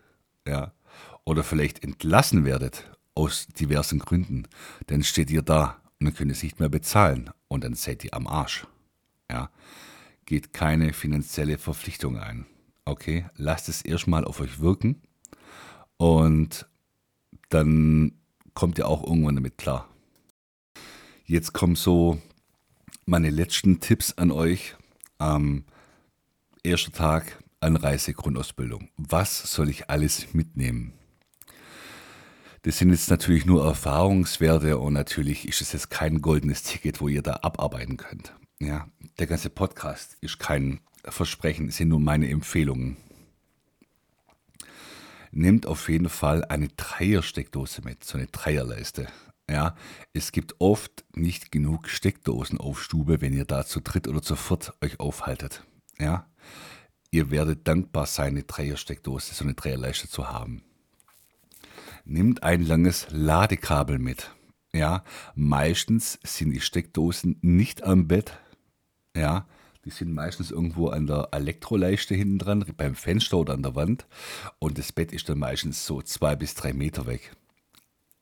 ja, 0.48 0.74
oder 1.30 1.44
vielleicht 1.44 1.84
entlassen 1.84 2.44
werdet 2.44 2.90
aus 3.14 3.46
diversen 3.46 4.00
Gründen, 4.00 4.48
dann 4.88 5.04
steht 5.04 5.30
ihr 5.30 5.44
da 5.44 5.80
und 6.00 6.08
dann 6.08 6.16
könnt 6.16 6.32
ihr 6.32 6.36
es 6.36 6.42
nicht 6.42 6.60
mehr 6.60 6.70
bezahlen 6.70 7.30
und 7.48 7.64
dann 7.64 7.76
seid 7.76 8.04
ihr 8.04 8.16
am 8.16 8.26
Arsch. 8.26 8.66
Ja, 9.30 9.52
geht 10.26 10.54
keine 10.54 10.92
finanzielle 10.92 11.60
Verpflichtung 11.60 12.18
ein. 12.18 12.48
Okay, 12.84 13.28
lasst 13.36 13.70
es 13.70 13.84
erstmal 13.84 14.26
auf 14.26 14.40
euch 14.40 14.60
wirken 14.60 15.04
und 15.98 16.68
dann 17.50 18.14
kommt 18.56 18.80
ihr 18.80 18.88
auch 18.88 19.04
irgendwann 19.06 19.36
damit 19.36 19.60
klar. 19.60 19.88
Jetzt 21.26 21.54
kommen 21.54 21.76
so 21.76 22.20
meine 23.06 23.30
letzten 23.30 23.80
Tipps 23.80 24.14
an 24.18 24.32
euch. 24.32 24.76
Ähm, 25.20 25.66
erster 26.64 26.92
Tag 26.92 27.44
Anreise 27.60 28.14
Grundausbildung. 28.14 28.90
Was 28.98 29.54
soll 29.54 29.70
ich 29.70 29.92
alles 29.92 30.34
mitnehmen? 30.34 30.99
Das 32.64 32.78
sind 32.78 32.90
jetzt 32.92 33.10
natürlich 33.10 33.46
nur 33.46 33.66
Erfahrungswerte 33.66 34.78
und 34.78 34.94
natürlich 34.94 35.48
ist 35.48 35.62
es 35.62 35.72
jetzt 35.72 35.90
kein 35.90 36.22
goldenes 36.22 36.64
Ticket, 36.64 37.00
wo 37.00 37.08
ihr 37.08 37.22
da 37.22 37.40
abarbeiten 37.42 37.96
könnt. 37.96 38.34
Ja, 38.60 38.90
der 39.18 39.28
ganze 39.28 39.50
Podcast 39.50 40.18
ist 40.20 40.40
kein 40.40 40.82
versprechen, 41.06 41.70
sind 41.72 41.88
nur 41.88 42.02
meine 42.02 42.30
Empfehlungen. 42.30 42.98
Nehmt 45.32 45.66
auf 45.68 45.88
jeden 45.88 46.10
Fall 46.10 46.44
eine 46.46 46.68
Dreier-Steckdose 46.68 47.84
mit, 47.84 48.04
so 48.04 48.18
eine 48.18 48.28
Dreierleiste. 48.28 49.08
Ja, 49.50 49.76
es 50.14 50.32
gibt 50.32 50.56
oft 50.60 51.06
nicht 51.16 51.52
genug 51.52 51.88
Steckdosen 51.88 52.60
auf 52.60 52.84
Stube, 52.84 53.22
wenn 53.22 53.34
ihr 53.34 53.46
da 53.46 53.66
zu 53.66 53.80
dritt 53.80 54.08
oder 54.08 54.22
zu 54.22 54.36
viert 54.36 54.74
euch 54.82 55.00
aufhaltet. 55.00 55.64
Ja, 55.98 56.28
ihr 57.10 57.32
werdet 57.32 57.68
dankbar 57.68 58.06
sein, 58.06 58.34
eine 58.34 58.44
Dreier-Steckdose, 58.44 59.34
so 59.34 59.46
eine 59.46 59.54
Dreierleiste 59.54 60.10
zu 60.10 60.30
haben. 60.30 60.64
Nehmt 62.06 62.44
ein 62.44 62.66
langes 62.66 63.08
Ladekabel 63.12 64.00
mit. 64.00 64.32
Ja, 64.74 65.04
meistens 65.36 66.20
sind 66.24 66.52
die 66.52 66.62
Steckdosen 66.62 67.38
nicht 67.42 67.84
am 67.84 68.08
Bett. 68.08 68.38
Ja, 69.16 69.48
die 69.86 69.90
sind 69.90 70.14
meistens 70.14 70.52
irgendwo 70.52 70.90
an 70.90 71.08
der 71.08 71.30
Elektroleiste 71.32 72.14
hinten 72.14 72.38
dran, 72.38 72.66
beim 72.78 72.96
Fenster 72.96 73.38
oder 73.38 73.54
an 73.54 73.64
der 73.64 73.76
Wand. 73.76 74.06
Und 74.60 74.78
das 74.78 74.92
Bett 74.92 75.12
ist 75.12 75.30
dann 75.30 75.40
meistens 75.40 75.86
so 75.86 76.02
zwei 76.02 76.36
bis 76.36 76.54
drei 76.54 76.74
Meter 76.74 77.08
weg. 77.08 77.32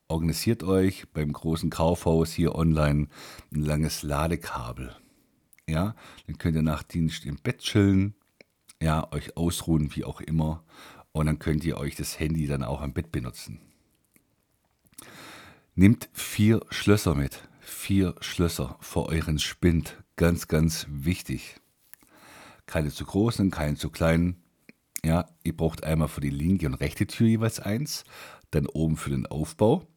Organisiert 0.07 0.63
euch 0.63 1.05
beim 1.09 1.33
großen 1.33 1.69
Kaufhaus 1.69 2.31
hier 2.31 2.55
online 2.55 3.07
ein 3.53 3.61
langes 3.61 4.03
Ladekabel. 4.03 4.95
Ja, 5.67 5.95
dann 6.27 6.37
könnt 6.37 6.55
ihr 6.55 6.61
nach 6.61 6.83
Dienst 6.83 7.25
im 7.25 7.35
Bett 7.35 7.59
chillen, 7.59 8.15
ja, 8.81 9.11
euch 9.11 9.35
ausruhen, 9.35 9.93
wie 9.95 10.05
auch 10.05 10.21
immer. 10.21 10.63
Und 11.17 11.25
dann 11.25 11.39
könnt 11.39 11.65
ihr 11.65 11.77
euch 11.77 11.95
das 11.95 12.19
Handy 12.19 12.45
dann 12.45 12.63
auch 12.63 12.79
am 12.79 12.93
Bett 12.93 13.11
benutzen. 13.11 13.59
Nehmt 15.73 16.09
vier 16.13 16.63
Schlösser 16.69 17.15
mit. 17.15 17.41
Vier 17.59 18.13
Schlösser 18.21 18.77
vor 18.81 19.09
euren 19.09 19.39
Spind. 19.39 19.97
Ganz, 20.15 20.47
ganz 20.47 20.85
wichtig. 20.91 21.55
Keine 22.67 22.91
zu 22.91 23.03
großen, 23.03 23.49
keine 23.49 23.77
zu 23.77 23.89
kleinen. 23.89 24.43
Ja, 25.03 25.25
ihr 25.43 25.57
braucht 25.57 25.83
einmal 25.83 26.07
für 26.07 26.21
die 26.21 26.29
linke 26.29 26.67
und 26.67 26.75
rechte 26.75 27.07
Tür 27.07 27.27
jeweils 27.27 27.59
eins, 27.59 28.03
dann 28.51 28.67
oben 28.67 28.95
für 28.95 29.09
den 29.09 29.25
Aufbau. 29.25 29.87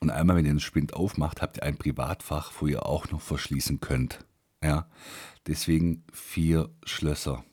Und 0.00 0.10
einmal, 0.10 0.36
wenn 0.36 0.46
ihr 0.46 0.54
den 0.54 0.58
Spind 0.58 0.94
aufmacht, 0.94 1.40
habt 1.40 1.58
ihr 1.58 1.62
ein 1.62 1.76
Privatfach, 1.76 2.52
wo 2.58 2.66
ihr 2.66 2.84
auch 2.84 3.08
noch 3.12 3.20
verschließen 3.20 3.78
könnt. 3.78 4.24
Ja, 4.60 4.88
deswegen 5.46 6.02
vier 6.12 6.68
Schlösser. 6.84 7.44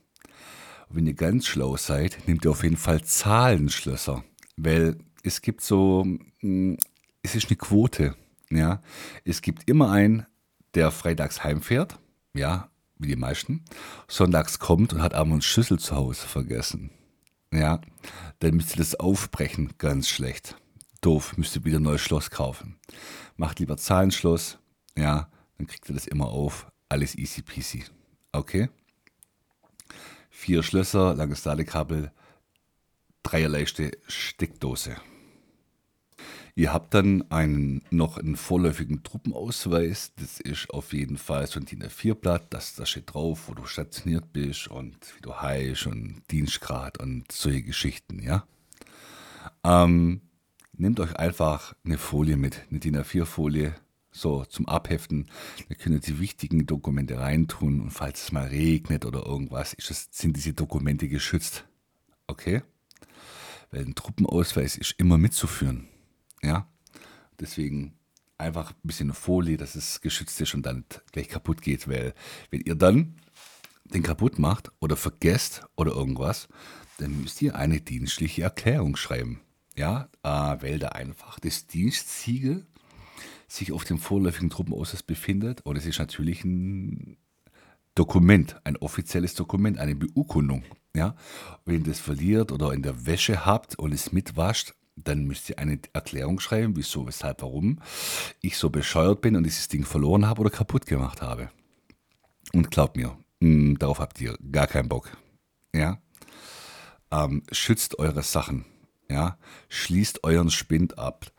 Wenn 0.90 1.08
ihr 1.08 1.14
ganz 1.14 1.46
schlau 1.46 1.78
seid, 1.78 2.18
nehmt 2.28 2.46
ihr 2.46 2.52
auf 2.52 2.64
jeden 2.64 2.78
Fall 2.78 3.04
Zahlenschlösser, 3.04 4.24
weil 4.58 4.98
es 5.24 5.42
gibt 5.42 5.62
so 5.62 6.06
hm, 6.40 6.78
es 7.22 7.36
ist 7.36 7.50
eine 7.50 7.58
Quote. 7.58 8.16
Ja. 8.50 8.82
Es 9.26 9.42
gibt 9.42 9.70
immer 9.70 9.92
einen, 9.92 10.26
der 10.74 10.92
freitags 10.92 11.44
heimfährt, 11.44 12.00
ja, 12.34 12.70
wie 12.98 13.08
die 13.08 13.16
meisten, 13.16 13.64
sonntags 14.08 14.60
kommt 14.60 14.94
und 14.94 15.02
hat 15.02 15.14
einen 15.14 15.42
Schlüssel 15.42 15.80
zu 15.80 15.96
Hause 15.96 16.28
vergessen. 16.28 16.92
Ja, 17.52 17.82
dann 18.40 18.56
müsst 18.56 18.72
ihr 18.72 18.78
das 18.78 18.96
aufbrechen, 18.96 19.74
ganz 19.78 20.10
schlecht. 20.10 20.56
Doof, 21.02 21.38
müsst 21.38 21.56
ihr 21.56 21.66
wieder 21.66 21.80
ein 21.80 21.84
neues 21.84 22.02
Schloss 22.02 22.30
kaufen. 22.30 22.78
Macht 23.38 23.60
lieber 23.60 23.78
Zahlenschloss, 23.78 24.60
ja, 24.98 25.30
dann 25.58 25.68
kriegt 25.68 25.90
ihr 25.90 25.96
das 25.96 26.08
immer 26.08 26.28
auf. 26.28 26.68
Alles 26.90 27.16
easy 27.16 27.42
peasy. 27.42 27.86
Okay? 28.32 28.70
Vier 30.30 30.64
Schlösser, 30.64 31.16
langes 31.16 31.44
Ladekabel, 31.46 32.12
dreierleichte 33.24 33.92
Steckdose. 34.08 34.96
Ihr 36.56 36.74
habt 36.74 36.94
dann 36.94 37.24
einen, 37.32 37.84
noch 37.90 38.18
einen 38.18 38.36
vorläufigen 38.36 39.02
Truppenausweis. 39.04 40.14
Das 40.16 40.42
ist 40.42 40.70
auf 40.72 40.92
jeden 40.92 41.18
Fall 41.18 41.48
so 41.48 41.60
ein 41.60 41.66
DIN 41.66 41.84
A4-Blatt. 41.84 42.54
Das, 42.54 42.76
da 42.76 42.86
steht 42.86 43.14
drauf, 43.14 43.48
wo 43.48 43.54
du 43.54 43.66
stationiert 43.66 44.34
bist 44.34 44.68
und 44.68 44.98
wie 45.16 45.22
du 45.22 45.36
heißt 45.36 45.88
und 45.88 46.22
Dienstgrad 46.32 47.00
und 47.00 47.32
solche 47.32 47.64
Geschichten, 47.64 48.22
ja. 48.22 48.46
Ähm, 49.64 50.20
nehmt 50.74 51.00
euch 51.00 51.16
einfach 51.16 51.76
eine 51.86 51.98
Folie 51.98 52.36
mit, 52.36 52.68
eine 52.70 52.80
DIN 52.80 52.98
A4-Folie, 52.98 53.74
so 54.12 54.46
zum 54.46 54.68
Abheften. 54.68 55.28
Da 55.68 55.76
könnt 55.76 55.96
ihr 55.96 56.14
die 56.14 56.20
wichtigen 56.20 56.66
Dokumente 56.66 57.20
reintun 57.20 57.82
und 57.82 57.92
falls 57.92 58.24
es 58.24 58.32
mal 58.32 58.48
regnet 58.48 59.06
oder 59.06 59.26
irgendwas, 59.26 59.76
das, 59.88 60.10
sind 60.12 60.36
diese 60.36 60.54
Dokumente 60.54 61.08
geschützt. 61.08 61.66
Okay? 62.28 62.62
Weil 63.72 63.86
ein 63.86 63.96
Truppenausweis 63.96 64.78
ist 64.78 64.96
immer 64.98 65.18
mitzuführen. 65.18 65.88
Ja, 66.42 66.68
deswegen 67.40 67.94
einfach 68.38 68.72
ein 68.72 68.88
bisschen 68.88 69.14
Folie, 69.14 69.58
dass 69.58 69.76
es 69.76 70.02
geschützt 70.02 70.40
ist 70.42 70.54
und 70.54 70.66
dann 70.66 70.86
gleich 71.12 71.28
kaputt 71.28 71.62
geht, 71.62 71.88
weil 71.88 72.14
wenn 72.50 72.62
ihr 72.62 72.76
dann 72.76 73.16
den 73.84 74.04
kaputt 74.04 74.40
macht 74.40 74.72
oder 74.80 74.96
vergesst 74.96 75.66
oder 75.76 75.92
irgendwas, 75.92 76.48
dann 76.98 77.22
müsst 77.22 77.42
ihr 77.42 77.56
eine 77.56 77.82
dienstliche 77.82 78.44
Erklärung 78.44 78.96
schreiben. 78.96 79.42
Ja, 79.76 80.10
äh, 80.24 80.30
weil 80.30 80.80
da 80.80 80.90
einfach 80.90 81.40
das 81.40 81.68
Dienstsiegel 81.68 82.66
sich 83.50 83.72
auf 83.72 83.84
dem 83.84 83.98
vorläufigen 83.98 84.50
Truppenausweis 84.50 85.04
befindet 85.04 85.62
und 85.62 85.76
es 85.76 85.86
ist 85.86 86.00
natürlich 86.00 86.46
ein 86.46 87.18
Dokument, 87.96 88.56
ein 88.64 88.78
offizielles 88.78 89.34
Dokument, 89.34 89.78
eine 89.78 89.96
Beurkundung. 89.96 90.64
Ja, 90.96 91.16
wenn 91.66 91.80
ihr 91.80 91.84
das 91.84 92.00
verliert 92.00 92.52
oder 92.52 92.74
in 92.74 92.82
der 92.82 93.06
Wäsche 93.06 93.46
habt 93.46 93.78
und 93.78 93.94
es 93.94 94.12
mitwascht, 94.12 94.74
dann 94.96 95.26
müsst 95.26 95.50
ihr 95.50 95.60
eine 95.60 95.80
Erklärung 95.94 96.40
schreiben, 96.40 96.76
wieso, 96.76 97.08
weshalb, 97.08 97.42
warum 97.42 97.80
ich 98.42 98.58
so 98.58 98.70
bescheuert 98.70 99.22
bin 99.22 99.36
und 99.36 99.44
dieses 99.44 99.68
Ding 99.68 99.86
verloren 99.86 100.26
habe 100.26 100.42
oder 100.42 100.50
kaputt 100.50 100.86
gemacht 100.86 101.22
habe. 101.22 101.50
Und 102.54 102.72
glaubt 102.72 102.96
mir, 102.96 103.18
mh, 103.40 103.50
hm, 103.50 103.80
darauf 103.80 104.00
habt 104.00 104.20
ihr 104.22 104.38
gar 104.52 104.68
keinen 104.68 104.90
Bock. 104.90 105.16
Ja? 105.74 106.02
Ähm, 107.12 107.44
schützt 107.52 108.00
eure 108.00 108.24
Sachen. 108.24 108.66
Ja? 109.10 109.38
Schließt 109.70 110.24
euren 110.24 110.50
Spind 110.50 110.98
ab. 110.98 111.32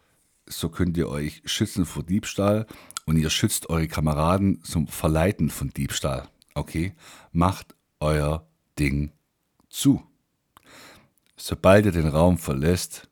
So 0.50 0.68
könnt 0.68 0.96
ihr 0.96 1.08
euch 1.08 1.42
schützen 1.44 1.86
vor 1.86 2.02
Diebstahl 2.02 2.66
und 3.06 3.16
ihr 3.16 3.30
schützt 3.30 3.70
eure 3.70 3.86
Kameraden 3.86 4.62
zum 4.64 4.88
Verleiten 4.88 5.48
von 5.48 5.70
Diebstahl. 5.70 6.28
Okay? 6.54 6.92
Macht 7.30 7.76
euer 8.00 8.48
Ding 8.76 9.12
zu. 9.68 10.02
Sobald 11.36 11.86
ihr 11.86 11.92
den 11.92 12.08
Raum 12.08 12.36
verlässt, 12.36 13.08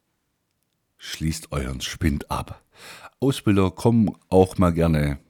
schließt 0.97 1.53
euren 1.53 1.81
Spind 1.81 2.29
ab. 2.29 2.61
Ausbilder 3.21 3.71
kommen 3.71 4.11
auch 4.31 4.59
mal 4.59 4.73
gerne 4.73 5.21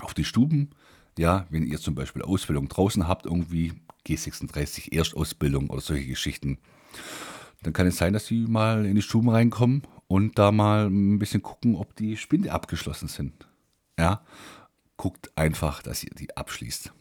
auf 0.00 0.14
die 0.14 0.24
Stuben. 0.24 0.70
Ja, 1.18 1.46
wenn 1.50 1.66
ihr 1.66 1.78
zum 1.78 1.94
Beispiel 1.94 2.22
Ausbildung 2.22 2.68
draußen 2.68 3.06
habt, 3.06 3.26
irgendwie 3.26 3.74
G36 4.06 4.92
Erstausbildung 4.92 5.68
oder 5.68 5.82
solche 5.82 6.06
Geschichten, 6.06 6.56
dann 7.62 7.74
kann 7.74 7.86
es 7.86 7.98
sein, 7.98 8.14
dass 8.14 8.26
sie 8.26 8.46
mal 8.46 8.86
in 8.86 8.94
die 8.94 9.02
Stuben 9.02 9.28
reinkommen 9.28 9.82
und 10.08 10.38
da 10.38 10.50
mal 10.50 10.86
ein 10.86 11.18
bisschen 11.18 11.42
gucken, 11.42 11.76
ob 11.76 11.94
die 11.94 12.16
Spinde 12.16 12.52
abgeschlossen 12.52 13.08
sind. 13.08 13.46
Ja, 13.98 14.22
guckt 14.96 15.30
einfach, 15.36 15.82
dass 15.82 16.02
ihr 16.02 16.14
die 16.14 16.36
abschließt. 16.36 16.92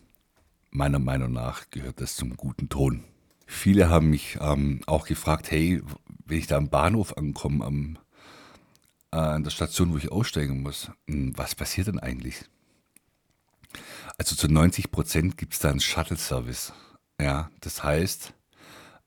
Meiner 0.72 1.00
Meinung 1.00 1.32
nach 1.32 1.70
gehört 1.72 2.02
das 2.02 2.16
zum 2.16 2.38
guten 2.38 2.70
Ton. 2.70 3.04
Viele 3.46 3.90
haben 3.90 4.10
mich 4.10 4.38
ähm, 4.42 4.82
auch 4.86 5.08
gefragt, 5.08 5.50
hey, 5.52 5.82
wenn 6.26 6.38
ich 6.38 6.48
da 6.48 6.58
am 6.58 6.70
Bahnhof 6.70 7.16
ankomme, 7.16 7.66
am, 7.66 7.98
äh, 9.12 9.18
an 9.18 9.44
der 9.44 9.52
Station, 9.52 9.94
wo 9.94 9.98
ich 9.98 10.12
aussteigen 10.12 10.62
muss, 10.62 10.92
hm, 11.08 11.38
was 11.38 11.56
passiert 11.56 11.88
denn 11.88 12.00
eigentlich? 12.00 12.44
Also 14.18 14.36
zu 14.36 14.48
90 14.48 14.92
Prozent 14.92 15.38
gibt 15.38 15.54
es 15.54 15.60
da 15.60 15.70
einen 15.70 15.80
Shuttle-Service. 15.80 16.74
Ja, 17.22 17.50
das 17.62 17.84
heißt, 17.84 18.34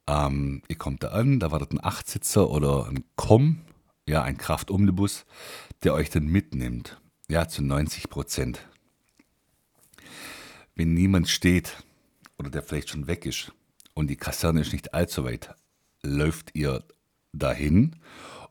ähm, 0.07 0.63
ihr 0.69 0.77
kommt 0.77 1.03
da 1.03 1.09
an, 1.09 1.39
da 1.39 1.51
wartet 1.51 1.73
ein 1.73 1.85
Achtsitzer 1.85 2.49
oder 2.49 2.89
ein 2.89 3.05
Com, 3.17 3.61
ja, 4.11 4.23
ein 4.23 4.37
Kraftomnibus, 4.37 5.25
der 5.85 5.95
euch 5.95 6.11
dann 6.11 6.27
mitnimmt. 6.27 7.01
Ja, 7.29 7.49
zu 7.49 7.63
90 7.63 8.11
Prozent. 8.11 8.67
Wenn 10.75 10.95
niemand 10.95 11.29
steht 11.29 11.85
oder 12.37 12.51
der 12.51 12.63
vielleicht 12.63 12.91
schon 12.91 13.07
weg 13.07 13.25
ist, 13.25 13.53
und 13.95 14.09
die 14.09 14.17
Kaserne 14.17 14.63
ist 14.63 14.73
nicht 14.73 14.95
allzu 14.95 15.25
weit, 15.25 15.55
läuft 16.03 16.55
ihr 16.55 16.85
dahin 17.33 17.97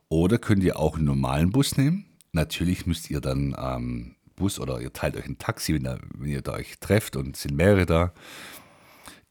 oder 0.07 0.37
könnt 0.37 0.63
ihr 0.63 0.79
auch 0.79 0.95
einen 0.95 1.05
normalen 1.05 1.51
Bus 1.51 1.75
nehmen. 1.75 2.05
Natürlich 2.31 2.85
müsst 2.85 3.09
ihr 3.09 3.19
dann 3.19 3.55
ähm, 3.59 4.15
Bus 4.35 4.59
oder 4.59 4.79
ihr 4.79 4.93
teilt 4.93 5.17
euch 5.17 5.25
ein 5.25 5.39
Taxi, 5.39 5.73
wenn, 5.73 5.83
da, 5.83 5.97
wenn 6.15 6.29
ihr 6.29 6.41
da 6.41 6.53
euch 6.53 6.79
trefft 6.79 7.15
und 7.15 7.35
sind 7.35 7.55
mehrere 7.55 7.85
da. 7.85 8.13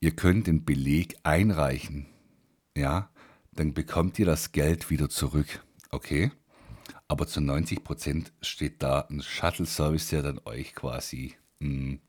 Ihr 0.00 0.14
könnt 0.14 0.46
den 0.46 0.64
Beleg 0.64 1.16
einreichen. 1.22 2.06
Ja, 2.76 3.10
dann 3.52 3.74
bekommt 3.74 4.18
ihr 4.18 4.26
das 4.26 4.52
Geld 4.52 4.90
wieder 4.90 5.08
zurück. 5.08 5.62
Okay? 5.90 6.30
Aber 7.06 7.26
zu 7.26 7.40
90 7.40 7.84
Prozent 7.84 8.32
steht 8.42 8.82
da 8.82 9.00
ein 9.10 9.22
Shuttle-Service, 9.22 10.08
der 10.08 10.22
dann 10.22 10.40
euch 10.44 10.74
quasi, 10.74 11.34
mh, 11.60 11.68
hm, 11.68 12.00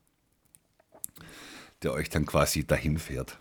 der 1.82 1.92
euch 1.94 2.10
dann 2.10 2.26
quasi 2.26 2.66
dahin 2.66 2.98
fährt. 2.98 3.38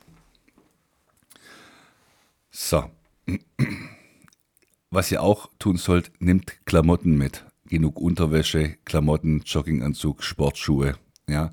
So. 2.52 2.90
Was 4.92 5.12
ihr 5.12 5.22
auch 5.22 5.50
tun 5.60 5.78
sollt, 5.78 6.12
nimmt 6.20 6.66
Klamotten 6.66 7.18
mit. 7.18 7.46
Genug 7.66 8.00
Unterwäsche, 8.00 8.78
Klamotten, 8.86 9.42
Jogginganzug, 9.46 10.24
Sportschuhe. 10.24 10.98
Ja. 11.28 11.52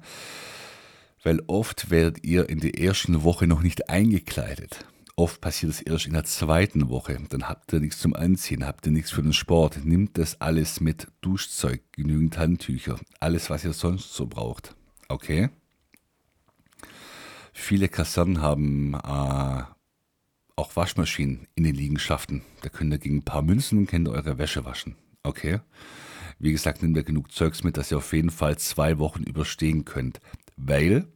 Weil 1.22 1.42
oft 1.46 1.90
werdet 1.90 2.25
ihr 2.25 2.49
in 2.49 2.61
der 2.61 2.79
ersten 2.79 3.25
Woche 3.25 3.46
noch 3.46 3.61
nicht 3.61 3.90
eingekleidet. 3.90 4.87
Oft 5.19 5.41
passiert 5.41 5.73
es 5.73 5.81
erst 5.81 6.07
in 6.07 6.13
der 6.13 6.25
zweiten 6.25 6.91
Woche. 6.91 7.19
Dann 7.31 7.49
habt 7.49 7.73
ihr 7.73 7.81
nichts 7.81 7.99
zum 7.99 8.15
Anziehen, 8.15 8.67
habt 8.67 8.85
ihr 8.85 8.93
nichts 8.93 9.11
für 9.11 9.23
den 9.23 9.33
Sport. 9.33 9.83
Nimmt 9.83 10.19
das 10.19 10.43
alles 10.43 10.81
mit 10.81 11.09
Duschzeug, 11.23 11.81
genügend 11.93 12.37
Handtücher, 12.37 13.01
alles, 13.19 13.49
was 13.49 13.65
ihr 13.65 13.73
sonst 13.73 14.13
so 14.13 14.27
braucht. 14.27 14.77
Okay? 15.09 15.49
Viele 17.55 17.89
Kasernen 17.89 18.43
haben 18.43 18.93
äh, 18.93 19.63
auch 20.55 20.77
Waschmaschinen 20.77 21.49
in 21.55 21.65
den 21.65 21.75
Liegenschaften. 21.75 22.43
Da 22.61 22.69
könnt 22.69 22.93
ihr 22.93 22.99
gegen 22.99 23.17
ein 23.17 23.25
paar 23.25 23.41
Münzen 23.41 23.79
und 23.79 23.87
könnt 23.87 24.09
ihr 24.09 24.13
eure 24.13 24.37
Wäsche 24.37 24.67
waschen. 24.67 24.97
Okay? 25.23 25.61
Wie 26.39 26.53
gesagt, 26.53 26.83
nehmt 26.83 26.99
ihr 26.99 27.05
genug 27.05 27.33
Zeugs 27.33 27.65
mit, 27.65 27.79
dass 27.79 27.91
ihr 27.91 27.97
auf 27.97 28.13
jeden 28.13 28.29
Fall 28.29 28.59
zwei 28.59 28.99
Wochen 28.99 29.23
überstehen 29.23 29.87
könnt. 29.87 30.21
Weil 30.59 31.07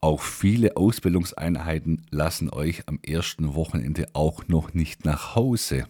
auch 0.00 0.22
viele 0.22 0.76
Ausbildungseinheiten 0.76 2.06
lassen 2.10 2.50
euch 2.50 2.86
am 2.86 2.98
ersten 3.04 3.54
Wochenende 3.54 4.06
auch 4.12 4.46
noch 4.48 4.74
nicht 4.74 5.04
nach 5.04 5.34
Hause. 5.34 5.86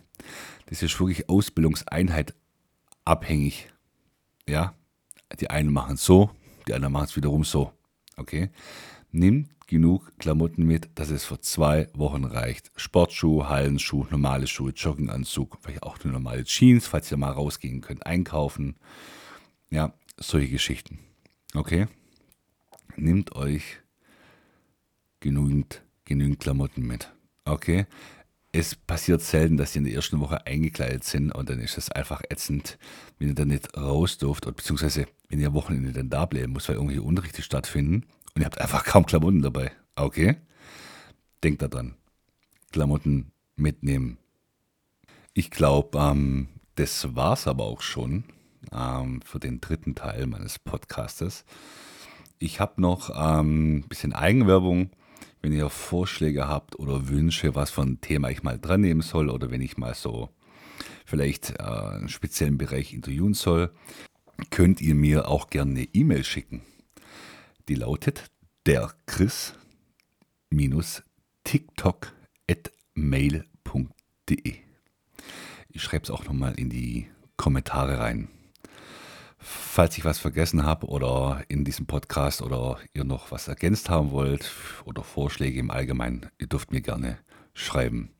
Das 0.66 0.82
ist 0.82 0.98
wirklich 1.00 1.28
Ausbildungseinheit 1.28 2.34
abhängig. 3.04 3.68
Ja, 4.48 4.74
die 5.40 5.50
einen 5.50 5.72
machen 5.72 5.94
es 5.94 6.04
so, 6.04 6.30
die 6.66 6.74
anderen 6.74 6.92
machen 6.92 7.06
es 7.06 7.16
wiederum 7.16 7.44
so. 7.44 7.72
Okay, 8.16 8.50
nimmt 9.10 9.50
genug 9.66 10.16
Klamotten 10.18 10.64
mit, 10.64 10.90
dass 10.94 11.10
es 11.10 11.24
für 11.24 11.40
zwei 11.40 11.88
Wochen 11.94 12.24
reicht. 12.24 12.70
Sportschuhe, 12.76 13.48
Hallenschuhe, 13.48 14.06
normale 14.10 14.46
Schuhe, 14.46 14.70
Jogginganzug, 14.70 15.58
vielleicht 15.60 15.82
auch 15.82 15.98
eine 16.02 16.12
normale 16.12 16.44
Jeans, 16.44 16.86
falls 16.86 17.10
ihr 17.10 17.16
mal 17.16 17.32
rausgehen 17.32 17.80
könnt, 17.80 18.06
einkaufen. 18.06 18.76
Ja, 19.70 19.92
solche 20.16 20.48
Geschichten. 20.48 21.00
Okay, 21.54 21.88
nehmt 22.96 23.34
euch 23.34 23.80
genügend, 25.26 25.82
genügend 26.04 26.40
Klamotten 26.40 26.86
mit. 26.86 27.12
Okay? 27.44 27.86
Es 28.52 28.74
passiert 28.74 29.20
selten, 29.20 29.56
dass 29.56 29.72
sie 29.72 29.80
in 29.80 29.84
der 29.84 29.94
ersten 29.94 30.20
Woche 30.20 30.46
eingekleidet 30.46 31.04
sind 31.04 31.32
und 31.32 31.50
dann 31.50 31.58
ist 31.58 31.76
es 31.76 31.90
einfach 31.90 32.22
ätzend, 32.30 32.78
wenn 33.18 33.28
ihr 33.28 33.34
dann 33.34 33.48
nicht 33.48 33.76
raus 33.76 34.16
dürft, 34.18 34.46
beziehungsweise 34.46 35.06
wenn 35.28 35.40
ihr 35.40 35.52
Wochenende 35.52 35.92
dann 35.92 36.08
da 36.08 36.24
bleiben 36.24 36.52
muss, 36.52 36.68
weil 36.68 36.76
irgendwelche 36.76 37.02
Unterrichte 37.02 37.42
stattfinden 37.42 38.06
und 38.34 38.42
ihr 38.42 38.46
habt 38.46 38.60
einfach 38.60 38.84
kaum 38.84 39.04
Klamotten 39.04 39.42
dabei. 39.42 39.72
Okay? 39.96 40.36
Denkt 41.42 41.60
daran. 41.60 41.96
Klamotten 42.72 43.32
mitnehmen. 43.56 44.18
Ich 45.34 45.50
glaube, 45.50 45.98
ähm, 45.98 46.48
das 46.76 47.04
es 47.04 47.46
aber 47.46 47.64
auch 47.64 47.82
schon 47.82 48.24
ähm, 48.72 49.20
für 49.22 49.40
den 49.40 49.60
dritten 49.60 49.94
Teil 49.94 50.26
meines 50.26 50.58
Podcastes. 50.58 51.44
Ich 52.38 52.60
habe 52.60 52.80
noch 52.80 53.10
ein 53.10 53.40
ähm, 53.40 53.84
bisschen 53.88 54.12
Eigenwerbung 54.12 54.90
wenn 55.46 55.52
ihr 55.52 55.70
Vorschläge 55.70 56.48
habt 56.48 56.76
oder 56.76 57.06
Wünsche, 57.06 57.54
was 57.54 57.70
für 57.70 57.82
ein 57.82 58.00
Thema 58.00 58.30
ich 58.30 58.42
mal 58.42 58.58
dran 58.58 58.80
nehmen 58.80 59.00
soll 59.00 59.30
oder 59.30 59.48
wenn 59.48 59.60
ich 59.60 59.76
mal 59.76 59.94
so 59.94 60.28
vielleicht 61.04 61.50
äh, 61.60 61.62
einen 61.62 62.08
speziellen 62.08 62.58
Bereich 62.58 62.92
interviewen 62.92 63.32
soll, 63.32 63.70
könnt 64.50 64.80
ihr 64.80 64.96
mir 64.96 65.28
auch 65.28 65.48
gerne 65.48 65.70
eine 65.70 65.84
E-Mail 65.94 66.24
schicken. 66.24 66.62
Die 67.68 67.76
lautet 67.76 68.24
der 68.66 68.92
Chris 69.06 69.54
TikTok 71.44 72.12
at 72.50 72.72
mail.de. 72.94 74.54
Ich 75.68 75.80
schreibe 75.80 76.02
es 76.02 76.10
auch 76.10 76.24
nochmal 76.24 76.54
in 76.58 76.70
die 76.70 77.06
Kommentare 77.36 78.00
rein. 78.00 78.26
Falls 79.48 79.96
ich 79.96 80.04
was 80.04 80.18
vergessen 80.18 80.64
habe 80.64 80.88
oder 80.88 81.44
in 81.46 81.64
diesem 81.64 81.86
Podcast 81.86 82.42
oder 82.42 82.78
ihr 82.94 83.04
noch 83.04 83.30
was 83.30 83.46
ergänzt 83.46 83.88
haben 83.88 84.10
wollt 84.10 84.50
oder 84.84 85.04
Vorschläge 85.04 85.60
im 85.60 85.70
Allgemeinen, 85.70 86.26
ihr 86.38 86.48
dürft 86.48 86.72
mir 86.72 86.80
gerne 86.80 87.18
schreiben. 87.54 88.10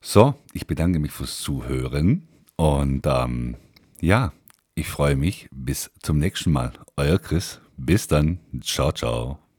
So, 0.00 0.34
ich 0.52 0.68
bedanke 0.68 1.00
mich 1.00 1.10
fürs 1.10 1.38
Zuhören 1.40 2.28
und 2.56 3.06
ähm, 3.06 3.56
ja, 4.00 4.32
ich 4.76 4.88
freue 4.88 5.16
mich. 5.16 5.48
Bis 5.50 5.90
zum 6.00 6.18
nächsten 6.18 6.52
Mal. 6.52 6.72
Euer 6.96 7.18
Chris. 7.18 7.60
Bis 7.76 8.06
dann. 8.06 8.38
Ciao, 8.62 8.92
ciao. 8.92 9.49